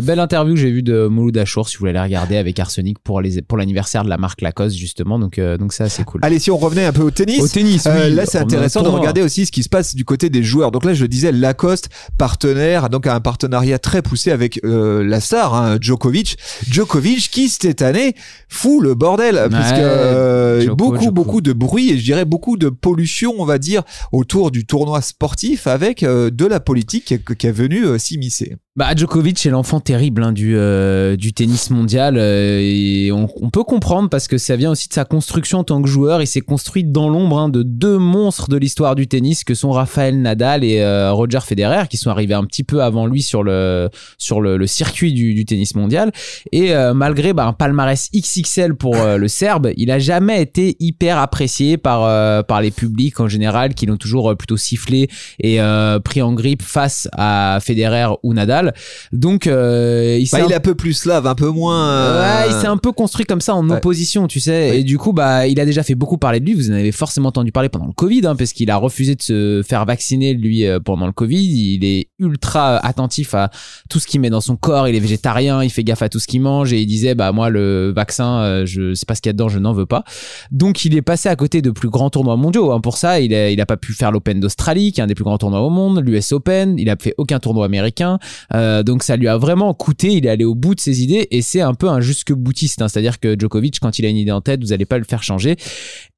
belle 0.00 0.20
interview 0.20 0.54
que 0.54 0.60
j'ai 0.60 0.70
vue 0.70 0.82
de 0.82 1.06
Mouloud 1.06 1.36
Achour, 1.38 1.68
si 1.68 1.76
vous 1.76 1.80
voulez 1.80 1.92
aller 1.92 2.00
regarder 2.00 2.36
avec 2.36 2.58
Arsenic 2.60 2.98
pour 2.98 3.22
les 3.22 3.40
pour 3.40 3.56
l'anniversaire 3.56 4.04
de 4.04 4.10
la 4.10 4.18
marque 4.18 4.42
Lacoste 4.42 4.76
justement. 4.76 5.18
Donc 5.18 5.40
donc 5.40 5.72
ça 5.72 5.88
c'est 5.88 6.04
cool. 6.04 6.20
Allez, 6.22 6.38
si 6.38 6.50
on 6.50 6.58
revenait 6.58 6.84
un 6.84 6.92
peu 6.92 7.02
au 7.02 7.10
tennis. 7.10 7.40
Au 7.40 7.48
tennis, 7.48 7.86
oui, 7.86 8.12
là, 8.12 8.26
c'est 8.26 8.38
intéressant 8.38 8.80
de 8.80 8.84
tournoi. 8.84 9.00
regarder 9.00 9.22
aussi 9.22 9.46
ce 9.46 9.52
qui 9.52 9.62
se 9.62 9.68
passe 9.68 9.94
du 9.94 10.04
côté 10.04 10.30
des 10.30 10.42
joueurs. 10.42 10.70
Donc 10.70 10.84
là, 10.84 10.94
je 10.94 11.06
disais 11.06 11.32
Lacoste, 11.32 11.88
partenaire, 12.18 12.90
donc 12.90 13.06
un 13.06 13.20
partenariat 13.20 13.78
très 13.78 14.02
poussé 14.02 14.30
avec 14.30 14.60
euh, 14.64 15.04
la 15.04 15.20
star, 15.20 15.54
hein, 15.54 15.78
Djokovic. 15.80 16.36
Djokovic 16.68 17.30
qui 17.30 17.48
cette 17.48 17.82
année 17.82 18.14
fout 18.48 18.82
le 18.82 18.94
bordel, 18.94 19.48
puisque 19.50 19.74
euh, 19.74 20.60
Djoko, 20.60 20.76
beaucoup, 20.76 20.96
Djoko. 20.96 21.12
beaucoup 21.12 21.40
de 21.40 21.52
bruit 21.52 21.90
et 21.90 21.98
je 21.98 22.04
dirais 22.04 22.24
beaucoup 22.24 22.56
de 22.56 22.68
pollution, 22.68 23.13
on 23.22 23.44
va 23.44 23.58
dire, 23.58 23.82
autour 24.12 24.50
du 24.50 24.66
tournoi 24.66 25.00
sportif 25.00 25.66
avec 25.66 26.02
euh, 26.02 26.30
de 26.30 26.46
la 26.46 26.60
politique 26.60 27.06
qui 27.06 27.14
est, 27.14 27.36
qui 27.36 27.46
est 27.46 27.52
venue 27.52 27.84
euh, 27.84 27.98
s'immiscer. 27.98 28.56
Bah, 28.76 28.92
Djokovic 28.96 29.38
c'est 29.38 29.50
l'enfant 29.50 29.78
terrible 29.78 30.24
hein, 30.24 30.32
du, 30.32 30.56
euh, 30.56 31.14
du 31.14 31.32
tennis 31.32 31.70
mondial 31.70 32.16
euh, 32.18 32.58
et 32.60 33.12
on, 33.12 33.28
on 33.40 33.48
peut 33.48 33.62
comprendre 33.62 34.08
parce 34.08 34.26
que 34.26 34.36
ça 34.36 34.56
vient 34.56 34.72
aussi 34.72 34.88
de 34.88 34.94
sa 34.94 35.04
construction 35.04 35.60
en 35.60 35.64
tant 35.64 35.80
que 35.80 35.88
joueur. 35.88 36.20
Il 36.22 36.26
s'est 36.26 36.40
construit 36.40 36.82
dans 36.82 37.08
l'ombre 37.08 37.38
hein, 37.38 37.48
de 37.48 37.62
deux 37.62 37.98
monstres 37.98 38.48
de 38.48 38.56
l'histoire 38.56 38.96
du 38.96 39.06
tennis 39.06 39.44
que 39.44 39.54
sont 39.54 39.70
Rafael 39.70 40.20
Nadal 40.20 40.64
et 40.64 40.80
euh, 40.80 41.12
Roger 41.12 41.38
Federer 41.38 41.84
qui 41.88 41.96
sont 41.96 42.10
arrivés 42.10 42.34
un 42.34 42.42
petit 42.42 42.64
peu 42.64 42.82
avant 42.82 43.06
lui 43.06 43.22
sur 43.22 43.44
le, 43.44 43.90
sur 44.18 44.40
le, 44.40 44.56
le 44.56 44.66
circuit 44.66 45.12
du, 45.12 45.34
du 45.34 45.44
tennis 45.44 45.76
mondial. 45.76 46.10
Et 46.50 46.74
euh, 46.74 46.94
malgré 46.94 47.32
bah, 47.32 47.46
un 47.46 47.52
palmarès 47.52 48.10
XXL 48.12 48.74
pour 48.74 48.96
euh, 48.96 49.18
le 49.18 49.28
Serbe, 49.28 49.70
il 49.76 49.92
a 49.92 50.00
jamais 50.00 50.42
été 50.42 50.74
hyper 50.80 51.18
apprécié 51.18 51.76
par, 51.76 52.44
par 52.46 52.60
les 52.60 52.72
publics 52.72 53.20
en 53.20 53.28
général 53.28 53.74
qui 53.74 53.86
l'ont 53.86 53.98
toujours 53.98 54.36
plutôt 54.36 54.56
sifflé 54.56 55.08
et 55.38 55.60
pris 56.04 56.22
en 56.22 56.32
grippe 56.32 56.62
face 56.62 57.08
à 57.12 57.60
Federer 57.62 58.08
ou 58.24 58.34
Nadal. 58.34 58.63
Donc, 59.12 59.46
euh, 59.46 60.16
il 60.20 60.26
s'est 60.26 60.36
Bah, 60.38 60.44
un 60.44 60.46
il 60.48 60.52
est 60.52 60.56
un 60.56 60.60
peu 60.60 60.74
plus 60.74 60.92
slave, 60.94 61.26
un 61.26 61.34
peu 61.34 61.48
moins. 61.48 61.88
euh, 61.88 62.44
Ouais, 62.44 62.50
il 62.50 62.60
s'est 62.60 62.66
un 62.66 62.76
peu 62.76 62.92
construit 62.92 63.26
comme 63.26 63.40
ça 63.40 63.54
en 63.54 63.68
Ouais. 63.68 63.76
opposition, 63.76 64.26
tu 64.26 64.40
sais. 64.40 64.70
Oui. 64.72 64.76
Et 64.78 64.84
du 64.84 64.98
coup, 64.98 65.12
bah, 65.12 65.46
il 65.46 65.58
a 65.60 65.64
déjà 65.64 65.82
fait 65.82 65.94
beaucoup 65.94 66.18
parler 66.18 66.40
de 66.40 66.44
lui. 66.46 66.54
Vous 66.54 66.70
en 66.70 66.74
avez 66.74 66.92
forcément 66.92 67.28
entendu 67.28 67.52
parler 67.52 67.68
pendant 67.68 67.86
le 67.86 67.92
Covid, 67.92 68.26
hein, 68.26 68.36
parce 68.36 68.52
qu'il 68.52 68.70
a 68.70 68.76
refusé 68.76 69.14
de 69.14 69.22
se 69.22 69.62
faire 69.66 69.84
vacciner 69.84 70.34
lui 70.34 70.66
euh, 70.66 70.80
pendant 70.80 71.06
le 71.06 71.12
Covid. 71.12 71.74
Il 71.74 71.84
est 71.84 72.08
ultra 72.18 72.76
attentif 72.78 73.34
à 73.34 73.50
tout 73.90 73.98
ce 74.00 74.06
qu'il 74.06 74.20
met 74.20 74.30
dans 74.30 74.40
son 74.40 74.56
corps. 74.56 74.88
Il 74.88 74.94
est 74.94 75.00
végétarien, 75.00 75.62
il 75.62 75.70
fait 75.70 75.84
gaffe 75.84 76.02
à 76.02 76.08
tout 76.08 76.18
ce 76.20 76.26
qu'il 76.26 76.40
mange 76.40 76.72
et 76.72 76.80
il 76.80 76.86
disait, 76.86 77.14
bah 77.14 77.32
moi 77.32 77.50
le 77.50 77.92
vaccin, 77.94 78.40
euh, 78.40 78.66
je 78.66 78.94
sais 78.94 79.06
pas 79.06 79.14
ce 79.14 79.20
qu'il 79.22 79.28
y 79.28 79.30
a 79.30 79.32
dedans, 79.34 79.48
je 79.48 79.58
n'en 79.58 79.72
veux 79.72 79.86
pas. 79.86 80.04
Donc 80.50 80.84
il 80.84 80.96
est 80.96 81.02
passé 81.02 81.28
à 81.28 81.36
côté 81.36 81.62
de 81.62 81.70
plus 81.70 81.88
grands 81.90 82.10
tournois 82.10 82.36
mondiaux. 82.36 82.72
hein. 82.72 82.80
Pour 82.80 82.96
ça, 82.96 83.20
il 83.20 83.34
a, 83.34 83.50
il 83.50 83.60
a 83.60 83.66
pas 83.66 83.76
pu 83.76 83.92
faire 83.92 84.10
l'Open 84.12 84.40
d'Australie, 84.40 84.92
qui 84.92 85.00
est 85.00 85.04
un 85.04 85.06
des 85.06 85.14
plus 85.14 85.24
grands 85.24 85.38
tournois 85.38 85.60
au 85.60 85.70
monde, 85.70 86.02
l'US 86.04 86.32
Open. 86.32 86.78
Il 86.78 86.88
a 86.90 86.96
fait 87.00 87.14
aucun 87.18 87.38
tournoi 87.38 87.64
américain. 87.66 88.18
Euh, 88.54 88.82
donc 88.82 89.02
ça 89.02 89.16
lui 89.16 89.28
a 89.28 89.36
vraiment 89.36 89.74
coûté. 89.74 90.12
Il 90.12 90.26
est 90.26 90.30
allé 90.30 90.44
au 90.44 90.54
bout 90.54 90.74
de 90.74 90.80
ses 90.80 91.02
idées 91.02 91.26
et 91.30 91.42
c'est 91.42 91.60
un 91.60 91.74
peu 91.74 91.88
un 91.88 92.00
jusque 92.00 92.32
boutiste. 92.32 92.82
hein. 92.82 92.88
C'est-à-dire 92.88 93.20
que 93.20 93.38
Djokovic, 93.38 93.80
quand 93.80 93.98
il 93.98 94.06
a 94.06 94.08
une 94.08 94.16
idée 94.16 94.32
en 94.32 94.40
tête, 94.40 94.62
vous 94.62 94.70
n'allez 94.70 94.86
pas 94.86 94.98
le 94.98 95.04
faire 95.04 95.22
changer. 95.22 95.56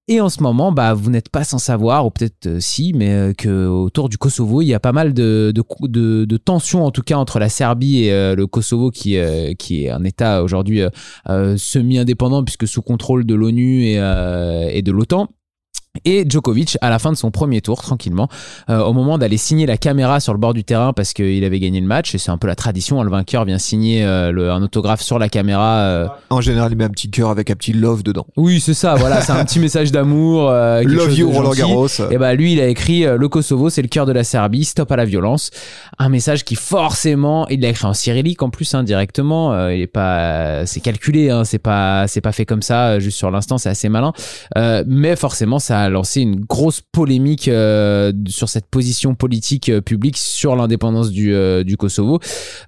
Et 0.09 0.21
en 0.21 0.29
ce 0.29 0.41
moment, 0.41 0.71
bah, 0.71 0.95
vous 0.95 1.11
n'êtes 1.11 1.31
pas 1.31 1.43
sans 1.43 1.59
savoir, 1.59 2.07
ou 2.07 2.11
peut-être 2.11 2.47
euh, 2.47 2.61
si, 2.61 2.93
mais 2.95 3.11
euh, 3.11 3.33
que 3.33 3.67
autour 3.67 4.09
du 4.09 4.19
Kosovo, 4.19 4.63
il 4.63 4.67
y 4.67 4.75
a 4.75 4.79
pas 4.79 4.93
mal 4.93 5.13
de, 5.13 5.53
tensions, 6.45 6.85
en 6.85 6.93
tout 6.93 7.03
cas 7.03 7.17
entre 7.17 7.41
la 7.41 7.49
Serbie 7.49 8.05
et 8.05 8.13
euh, 8.13 8.37
le 8.37 8.47
Kosovo, 8.47 8.93
qui, 8.93 9.17
est 9.17 9.91
un 9.91 10.05
État 10.05 10.45
aujourd'hui 10.45 10.83
semi-indépendant 11.57 12.45
puisque 12.45 12.69
sous 12.69 12.83
contrôle 12.83 13.27
de 13.27 13.35
l'ONU 13.35 13.85
et 13.87 14.83
de 14.83 14.93
l'OTAN. 14.93 15.29
Et 16.05 16.25
Djokovic, 16.29 16.77
à 16.81 16.91
la 16.91 16.99
fin 16.99 17.11
de 17.13 17.17
son 17.17 17.31
premier 17.31 17.61
tour, 17.61 17.81
tranquillement, 17.83 18.29
euh, 18.71 18.81
au 18.83 18.93
moment 18.93 19.19
d'aller 19.19 19.37
signer 19.37 19.67
la 19.67 19.77
caméra 19.77 20.21
sur 20.21 20.33
le 20.33 20.39
bord 20.39 20.55
du 20.55 20.65
terrain 20.65 20.93
parce 20.93 21.13
qu'il 21.13 21.45
avait 21.45 21.61
gagné 21.61 21.81
le 21.81 21.87
match, 21.87 22.15
et 22.15 22.19
c'est 22.19 22.31
un 22.31 22.39
peu 22.39 22.47
la 22.47 22.55
tradition, 22.55 23.01
hein, 23.01 23.05
le 23.05 23.11
vainqueur 23.11 23.45
vient 23.45 23.59
signer 23.59 24.05
euh, 24.05 24.31
le- 24.33 24.51
un 24.51 24.63
autographe 24.63 25.01
sur 25.01 25.19
la 25.19 25.29
caméra. 25.29 25.79
euh. 25.79 26.07
En 26.31 26.41
général, 26.41 26.73
il 26.73 26.77
met 26.79 26.85
un 26.85 26.89
petit 26.91 27.11
cœur 27.11 27.31
avec 27.31 27.51
un 27.51 27.55
petit 27.55 27.73
love 27.73 28.03
dedans. 28.03 28.27
Oui, 28.37 28.61
c'est 28.61 28.75
ça, 28.75 28.95
voilà, 28.97 29.21
c'est 29.21 29.33
un 29.33 29.45
petit 29.45 29.59
message 29.61 29.93
d'amour. 29.93 30.49
euh, 30.51 30.83
Love 30.83 31.15
you, 31.15 31.31
Roland. 31.31 31.51
Garros. 31.53 31.89
Et 32.11 32.19
bah 32.19 32.35
lui, 32.35 32.53
il 32.53 32.61
a 32.61 32.67
écrit 32.69 33.05
euh, 33.07 33.17
le 33.17 33.29
Kosovo, 33.29 33.71
c'est 33.71 33.83
le 33.83 33.89
cœur 33.89 34.07
de 34.07 34.13
la 34.13 34.25
Serbie, 34.25 34.65
stop 34.65 34.91
à 34.93 34.97
la 34.97 35.05
violence. 35.05 35.51
Un 35.99 36.09
message 36.09 36.45
qui 36.45 36.55
forcément, 36.57 37.49
il 37.49 37.61
l'a 37.61 37.69
écrit 37.69 37.87
en 37.87 37.95
cyrillique 37.95 38.43
en 38.43 38.51
plus 38.51 38.75
hein, 38.75 38.83
directement. 38.83 39.53
euh, 39.53 39.75
il 39.75 39.81
est 39.81 39.87
pas, 39.87 40.65
c'est 40.67 40.81
calculé, 40.81 41.31
hein, 41.31 41.45
c'est 41.45 41.59
pas, 41.59 42.07
c'est 42.09 42.21
pas 42.21 42.33
fait 42.33 42.45
comme 42.47 42.63
ça 42.63 42.99
juste 43.01 43.19
sur 43.19 43.31
l'instant, 43.31 43.59
c'est 43.59 43.69
assez 43.69 43.89
malin. 43.89 44.13
Euh, 44.57 44.85
mais 44.87 45.17
forcément, 45.17 45.59
ça 45.59 45.81
a 45.81 45.86
lancé 45.89 46.21
une 46.21 46.41
grosse 46.41 46.81
polémique 46.81 47.49
euh, 47.49 48.13
sur 48.27 48.49
cette 48.49 48.67
position 48.67 49.15
politique 49.15 49.69
euh, 49.69 49.81
publique 49.81 50.17
sur 50.17 50.57
l'indépendance 50.57 51.11
du, 51.11 51.35
euh, 51.35 51.65
Kosovo. 51.79 52.21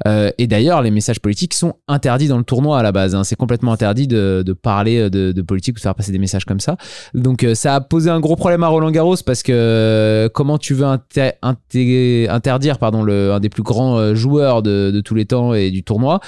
Et 0.06 0.46
d'ailleurs, 0.46 0.82
les 0.82 0.90
messages 0.90 1.20
politiques 1.20 1.54
sont 1.54 1.74
interdits 1.88 2.28
dans 2.28 2.36
le 2.36 2.44
tournoi 2.44 2.78
à 2.78 2.82
la 2.82 2.92
base. 2.92 3.14
hein. 3.14 3.24
C'est 3.24 3.36
complètement 3.36 3.72
interdit 3.72 4.06
de, 4.06 4.44
parler 4.60 5.08
de, 5.08 5.42
politique 5.42 5.76
ou 5.76 5.78
de 5.78 5.82
faire 5.82 5.94
passer 5.94 6.12
des 6.12 6.18
messages 6.18 6.44
comme 6.44 6.60
ça. 6.60 6.76
Donc 7.14 7.46
ça 7.54 7.76
a 7.76 7.80
posé 7.80 8.10
un 8.10 8.20
gros 8.20 8.36
problème 8.36 8.62
à 8.64 8.68
Roland 8.68 8.90
Garros 8.90 9.16
parce 9.24 9.42
que 9.42 10.28
comment 10.34 10.58
tu 10.58 10.74
veux 10.74 10.84
inter- 10.84 11.32
inter- 11.42 12.28
interdire 12.28 12.78
pardon 12.78 13.06
un 13.08 13.40
des 13.40 13.48
plus 13.48 13.62
grands 13.62 14.14
joueurs 14.14 14.62
de 14.62 15.00
tous 15.00 15.14
les 15.14 15.24
temps 15.24 15.54
et 15.54 15.70
du 15.70 15.82
tournoi? 15.82 16.20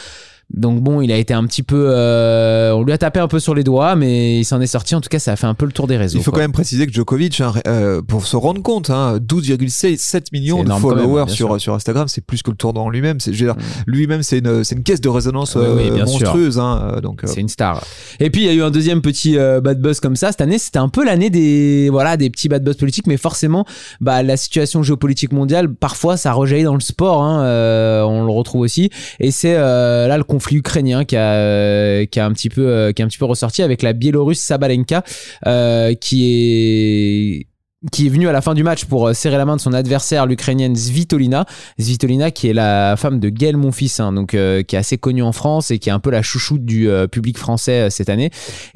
Donc 0.52 0.80
bon, 0.80 1.00
il 1.00 1.12
a 1.12 1.16
été 1.16 1.33
un 1.33 1.45
petit 1.47 1.62
peu, 1.62 1.90
euh, 1.90 2.73
on 2.73 2.83
lui 2.83 2.92
a 2.92 2.99
tapé 2.99 3.21
un 3.21 3.28
peu 3.28 3.38
sur 3.38 3.54
les 3.54 3.62
doigts, 3.62 3.95
mais 3.95 4.40
il 4.40 4.45
s'en 4.45 4.61
est 4.61 4.66
sorti. 4.66 4.97
En 4.97 5.00
tout 5.00 5.09
cas, 5.09 5.21
ça 5.21 5.33
a 5.33 5.37
fait 5.37 5.47
un 5.47 5.54
peu 5.54 5.64
le 5.64 5.71
tour 5.71 5.87
des 5.87 5.97
réseaux. 5.97 6.19
Il 6.19 6.25
faut 6.25 6.33
quoi. 6.33 6.40
quand 6.40 6.45
même 6.45 6.52
préciser 6.52 6.88
que 6.88 6.92
Djokovic, 6.92 7.40
hein, 7.40 7.52
euh, 7.69 8.02
pour 8.02 8.26
se 8.26 8.37
rendre 8.37 8.61
compte, 8.61 8.90
hein, 8.90 9.19
12,7 9.19 10.26
millions 10.33 10.59
C'est 10.59 10.64
de 10.64 10.69
même, 10.71 10.78
followers 10.80 11.28
sur, 11.28 11.61
sur 11.61 11.75
Instagram, 11.75 12.09
c'est 12.09 12.25
plus 12.25 12.42
que 12.42 12.50
le 12.50 12.57
tournoi 12.57 12.83
en 12.83 12.90
lui-même. 12.90 13.19
Mm. 13.19 13.52
Lui-même, 13.87 14.25
c'est 14.25 14.38
une, 14.38 14.62
une 14.69 14.83
caisse 14.83 15.00
de 15.00 15.09
résonance 15.09 15.54
Oui, 15.54 15.62
oui, 15.76 15.90
euh, 15.90 16.04
monstrueuse. 16.04 16.59
Hein, 16.59 16.99
donc, 17.00 17.23
C'est 17.26 17.40
une 17.40 17.49
star. 17.49 17.85
Et 18.19 18.30
puis 18.30 18.42
il 18.42 18.47
y 18.47 18.50
a 18.50 18.52
eu 18.52 18.62
un 18.62 18.73
deuxième 18.73 19.02
petit 19.02 19.37
bad 19.37 19.80
buzz 19.80 20.00
comme 20.00 20.16
ça 20.16 20.33
cette 20.33 20.40
année. 20.40 20.59
C'était 20.59 20.78
un 20.78 20.88
peu 20.88 21.04
l'année 21.04 21.30
des 21.30 21.88
voilà 21.90 22.16
des 22.16 22.28
petits 22.28 22.49
bad 22.49 22.64
buzz 22.64 22.76
politiques, 22.76 23.07
mais 23.07 23.16
forcément, 23.16 23.64
bah 24.00 24.23
la 24.25 24.37
situation 24.37 24.83
géopolitique 24.83 25.33
mondiale, 25.33 25.73
parfois 25.73 26.16
ça 26.16 26.33
rejaillit 26.33 26.64
dans 26.64 26.75
le 26.75 26.80
sport. 26.80 27.23
Hein, 27.23 28.04
on 28.04 28.25
le 28.25 28.33
retrouve 28.33 28.62
aussi. 28.62 28.90
Et 29.21 29.30
c'est 29.30 29.54
là 29.54 30.19
le 30.19 30.25
conflit 30.25 30.39
ukrainien 30.50 31.04
qui 31.04 31.16
a 31.16 31.35
euh, 31.35 32.06
qui 32.06 32.20
a 32.20 32.26
un 32.26 32.32
petit 32.32 32.49
peu 32.49 32.66
euh, 32.66 32.92
qui 32.92 33.02
a 33.02 33.04
un 33.04 33.09
petit 33.09 33.18
peu 33.18 33.25
ressorti 33.25 33.62
avec 33.62 33.82
la 33.82 33.92
Biélorusse 33.92 34.40
Sabalenka 34.40 35.02
euh, 35.47 35.95
qui 35.95 36.25
est 36.25 37.50
qui 37.93 38.06
est 38.06 38.10
venue 38.10 38.28
à 38.28 38.32
la 38.32 38.43
fin 38.43 38.52
du 38.52 38.62
match 38.62 38.84
pour 38.84 39.08
euh, 39.08 39.14
serrer 39.14 39.38
la 39.38 39.47
main 39.47 39.56
de 39.56 39.60
son 39.60 39.73
adversaire, 39.73 40.26
l'Ukrainienne 40.26 40.76
Svitolina. 40.76 41.47
Svitolina, 41.78 42.30
qui 42.30 42.49
est 42.49 42.52
la 42.52 42.95
femme 42.99 43.21
de 43.21 43.30
Gaël 43.30 43.56
Monfils, 43.56 44.00
hein, 44.00 44.12
donc 44.12 44.34
euh, 44.34 44.62
qui 44.62 44.76
est 44.76 44.78
assez 44.78 44.99
connue 44.99 45.23
en 45.23 45.32
France 45.32 45.71
et 45.71 45.78
qui 45.78 45.88
est 45.88 45.93
un 45.93 45.99
peu 45.99 46.10
la 46.10 46.21
chouchoute 46.21 46.62
du 46.64 46.90
euh, 46.90 47.06
public 47.06 47.38
français 47.38 47.86
euh, 47.86 47.90
cette 47.90 48.10
année. 48.10 48.30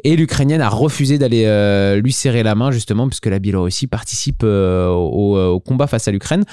Et 0.05 0.17
l'Ukrainienne 0.17 0.63
a 0.63 0.71
refusé 0.71 1.19
d'aller 1.19 1.45
euh, 1.45 2.01
lui 2.01 2.13
serrer 2.13 2.43
la 2.43 2.55
main 2.55 2.71
justement 2.71 3.07
puisque 3.07 3.27
la 3.27 3.39
Biélorussie 3.39 3.87
participe 3.87 4.41
euh, 4.43 4.89
au, 4.89 5.39
au 5.39 5.61
combat 5.61 5.87
face 5.87 6.09
à 6.09 6.11
l'Ukraine. 6.11 6.45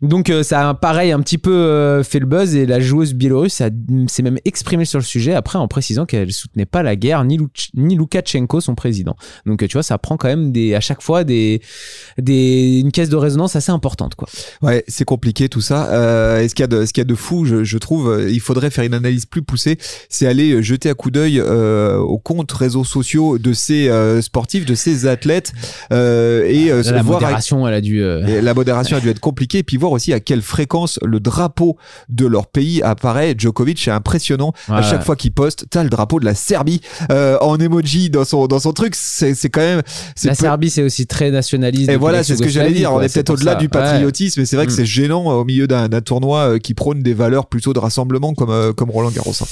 Donc 0.00 0.32
ça 0.42 0.70
a 0.70 0.72
pareil 0.72 1.12
un 1.12 1.20
petit 1.20 1.36
peu 1.36 2.02
fait 2.02 2.20
le 2.20 2.24
buzz 2.24 2.56
et 2.56 2.64
la 2.64 2.80
joueuse 2.80 3.12
biélorusse 3.12 3.60
a- 3.60 3.68
s'est 4.06 4.22
même 4.22 4.38
exprimée 4.46 4.86
sur 4.86 4.98
le 4.98 5.04
sujet 5.04 5.34
après 5.34 5.58
en 5.58 5.68
précisant 5.68 6.06
qu'elle 6.06 6.32
soutenait 6.32 6.64
pas 6.64 6.82
la 6.82 6.96
guerre 6.96 7.22
ni, 7.24 7.36
Luch- 7.36 7.68
ni 7.74 7.96
Loukachenko 7.96 8.62
son 8.62 8.74
président. 8.74 9.14
Donc 9.44 9.58
tu 9.58 9.74
vois 9.74 9.82
ça 9.82 9.98
prend 9.98 10.16
quand 10.16 10.28
même 10.28 10.52
des 10.52 10.74
à 10.74 10.80
chaque 10.80 11.02
fois 11.02 11.22
des, 11.22 11.60
des 12.18 12.78
une 12.80 12.92
caisse 12.92 13.08
de 13.08 13.16
résonance 13.16 13.56
assez 13.56 13.72
importante 13.72 14.14
quoi. 14.14 14.28
Ouais, 14.62 14.84
c'est 14.88 15.04
compliqué 15.04 15.48
tout 15.48 15.60
ça. 15.60 15.88
Euh, 15.90 16.40
et 16.40 16.48
ce 16.48 16.54
qu'il 16.54 16.62
y 16.62 16.64
a 16.64 16.68
de, 16.68 16.84
ce 16.86 16.92
qu'il 16.92 17.00
y 17.00 17.06
a 17.06 17.08
de 17.08 17.14
fou, 17.14 17.44
je, 17.44 17.64
je 17.64 17.78
trouve, 17.78 18.10
euh, 18.10 18.30
il 18.30 18.40
faudrait 18.40 18.70
faire 18.70 18.84
une 18.84 18.94
analyse 18.94 19.26
plus 19.26 19.42
poussée. 19.42 19.78
C'est 20.08 20.26
aller 20.26 20.52
euh, 20.52 20.62
jeter 20.62 20.90
un 20.90 20.94
coup 20.94 21.10
d'œil 21.10 21.40
euh, 21.40 21.96
aux 21.98 22.18
comptes 22.18 22.52
réseaux 22.52 22.84
sociaux 22.84 23.38
de 23.38 23.52
ces 23.52 23.88
euh, 23.88 24.20
sportifs, 24.22 24.64
de 24.66 24.74
ces 24.74 25.06
athlètes, 25.06 25.52
euh, 25.92 26.44
et 26.46 26.70
euh, 26.70 26.82
Là, 26.82 26.92
la 26.92 27.02
voir 27.02 27.18
à- 27.18 27.22
modération 27.22 27.66
elle 27.68 27.74
a 27.74 27.80
dû 27.80 28.02
euh, 28.02 28.40
la 28.42 28.54
modération 28.54 28.96
a 28.96 29.00
dû 29.00 29.08
être 29.08 29.20
compliquée, 29.20 29.58
et 29.58 29.62
puis 29.62 29.76
voir 29.76 29.92
aussi 29.92 30.12
à 30.12 30.20
quelle 30.20 30.42
fréquence 30.42 30.98
le 31.04 31.20
drapeau 31.20 31.76
de 32.08 32.26
leur 32.26 32.46
pays 32.46 32.82
apparaît. 32.82 33.34
Djokovic, 33.36 33.78
c'est 33.78 33.90
impressionnant. 33.90 34.52
à 34.68 34.76
Ouais. 34.80 34.82
chaque 34.82 35.04
fois 35.04 35.16
qu'il 35.16 35.32
poste, 35.32 35.66
t'as 35.70 35.82
le 35.82 35.90
drapeau 35.90 36.20
de 36.20 36.24
la 36.24 36.34
Serbie 36.34 36.80
euh, 37.10 37.38
en 37.40 37.58
emoji 37.58 38.10
dans 38.10 38.24
son 38.24 38.46
dans 38.46 38.58
son 38.60 38.72
truc. 38.72 38.94
C'est 38.96 39.34
c'est 39.34 39.48
quand 39.50 39.60
même. 39.60 39.82
c'est 40.16 40.28
la 40.28 40.34
peu- 40.34 40.40
Serbie 40.42 40.70
c'est 40.70 40.82
aussi 40.82 41.06
très 41.06 41.30
nationaliste. 41.30 41.79
Et 41.88 41.96
voilà, 41.96 42.22
c'est 42.22 42.36
ce 42.36 42.42
que 42.42 42.48
j'allais 42.48 42.72
dire. 42.72 42.92
On 42.92 43.00
est 43.00 43.12
peut-être 43.12 43.30
au-delà 43.30 43.54
du 43.54 43.68
patriotisme, 43.68 44.40
mais 44.40 44.46
c'est 44.46 44.56
vrai 44.56 44.66
que 44.66 44.72
Mm. 44.72 44.76
c'est 44.76 44.86
gênant 44.86 45.26
au 45.26 45.44
milieu 45.44 45.66
d'un 45.66 45.88
tournoi 46.00 46.40
euh, 46.54 46.58
qui 46.58 46.74
prône 46.74 47.02
des 47.02 47.14
valeurs 47.14 47.46
plutôt 47.46 47.72
de 47.72 47.78
rassemblement 47.78 48.34
comme 48.34 48.50
euh, 48.50 48.72
comme 48.72 48.90
Roland 48.90 49.10
Garros. 49.10 49.32
hein. 49.40 49.46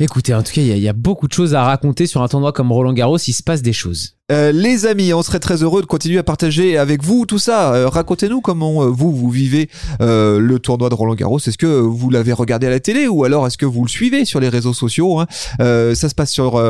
Écoutez, 0.00 0.34
en 0.34 0.42
tout 0.42 0.52
cas, 0.52 0.60
il 0.60 0.66
y, 0.66 0.72
a- 0.72 0.76
il 0.76 0.82
y 0.82 0.88
a 0.88 0.92
beaucoup 0.92 1.28
de 1.28 1.32
choses 1.32 1.54
à 1.54 1.62
raconter 1.62 2.06
sur 2.08 2.20
un 2.20 2.26
tournoi 2.26 2.50
comme 2.52 2.72
Roland 2.72 2.92
Garros. 2.92 3.16
Il 3.18 3.32
se 3.32 3.44
passe 3.44 3.62
des 3.62 3.72
choses. 3.72 4.14
Euh, 4.32 4.50
les 4.50 4.86
amis, 4.86 5.12
on 5.14 5.22
serait 5.22 5.38
très 5.38 5.62
heureux 5.62 5.82
de 5.82 5.86
continuer 5.86 6.18
à 6.18 6.24
partager 6.24 6.76
avec 6.76 7.04
vous 7.04 7.26
tout 7.26 7.38
ça. 7.38 7.74
Euh, 7.74 7.88
Racontez-nous 7.88 8.40
comment 8.40 8.82
euh, 8.82 8.86
vous 8.86 9.14
vous 9.14 9.30
vivez 9.30 9.68
le 10.00 10.56
tournoi 10.58 10.88
de 10.88 10.94
Roland 10.94 11.14
Garros. 11.14 11.38
Est-ce 11.38 11.56
que 11.58 11.66
vous 11.66 12.10
l'avez 12.10 12.32
regardé 12.32 12.66
à 12.66 12.70
la 12.70 12.80
télé 12.80 13.06
ou 13.06 13.22
alors 13.22 13.46
est-ce 13.46 13.56
que 13.58 13.66
vous 13.66 13.84
le 13.84 13.88
suivez 13.90 14.24
sur 14.24 14.40
les 14.40 14.48
réseaux 14.48 14.72
sociaux 14.72 15.20
hein? 15.20 15.26
Ça 15.60 16.08
se 16.08 16.14
passe 16.16 16.32
sur 16.32 16.60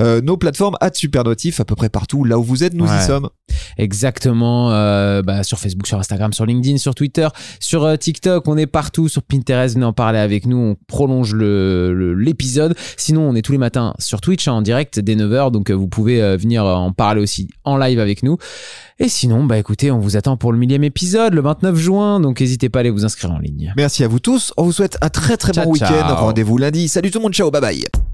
nos 0.00 0.36
plateformes 0.36 0.76
@supernotif 0.92 1.60
à 1.60 1.64
peu 1.64 1.76
près 1.76 1.88
partout 1.88 2.24
là 2.24 2.36
où 2.38 2.42
vous 2.42 2.64
êtes, 2.64 2.74
nous 2.74 2.86
y 2.86 3.02
sommes. 3.06 3.28
Exactement. 3.78 4.70
euh, 4.72 5.22
bah, 5.22 5.42
sur 5.42 5.58
Facebook, 5.58 5.86
sur 5.86 5.98
Instagram, 5.98 6.32
sur 6.32 6.46
LinkedIn, 6.46 6.76
sur 6.78 6.94
Twitter, 6.94 7.28
sur 7.60 7.84
euh, 7.84 7.96
TikTok. 7.96 8.46
On 8.48 8.56
est 8.56 8.66
partout. 8.66 9.08
Sur 9.08 9.22
Pinterest, 9.22 9.74
venez 9.74 9.86
en 9.86 9.92
parler 9.92 10.18
avec 10.18 10.46
nous. 10.46 10.56
On 10.58 10.76
prolonge 10.86 11.34
le- 11.34 11.92
le- 11.94 12.14
l'épisode. 12.14 12.74
Sinon, 12.96 13.28
on 13.28 13.34
est 13.34 13.42
tous 13.42 13.52
les 13.52 13.58
matins 13.58 13.94
sur 13.98 14.20
Twitch 14.20 14.48
hein, 14.48 14.52
en 14.54 14.62
direct 14.62 14.98
dès 15.00 15.14
9h. 15.16 15.50
Donc, 15.50 15.70
euh, 15.70 15.74
vous 15.74 15.88
pouvez 15.88 16.20
venir 16.36 16.64
en 16.64 16.92
parler 16.92 17.20
aussi 17.20 17.48
en 17.64 17.76
live 17.76 17.98
avec 18.00 18.22
nous. 18.22 18.36
Et 18.98 19.08
sinon, 19.08 19.44
bah 19.44 19.58
écoutez, 19.58 19.90
on 19.90 19.98
vous 19.98 20.16
attend 20.16 20.36
pour 20.36 20.52
le 20.52 20.58
millième 20.58 20.84
épisode 20.84 21.34
le 21.34 21.40
29 21.40 21.76
juin. 21.76 22.20
Donc, 22.20 22.40
n'hésitez 22.40 22.68
pas 22.68 22.78
à 22.78 22.80
aller 22.80 22.90
vous 22.90 23.04
inscrire 23.04 23.32
en 23.32 23.38
ligne. 23.38 23.72
Merci 23.76 24.04
à 24.04 24.08
vous 24.08 24.20
tous. 24.20 24.52
On 24.56 24.62
vous 24.64 24.72
souhaite 24.72 24.96
un 25.00 25.08
très 25.08 25.36
très 25.36 25.52
Ciao, 25.52 25.64
bon 25.64 25.72
week-end. 25.72 26.14
Rendez-vous 26.14 26.58
lundi. 26.58 26.88
Salut 26.88 27.10
tout 27.10 27.18
le 27.18 27.22
monde. 27.24 27.32
Ciao. 27.34 27.50
Bye 27.50 27.60
bye. 27.60 28.11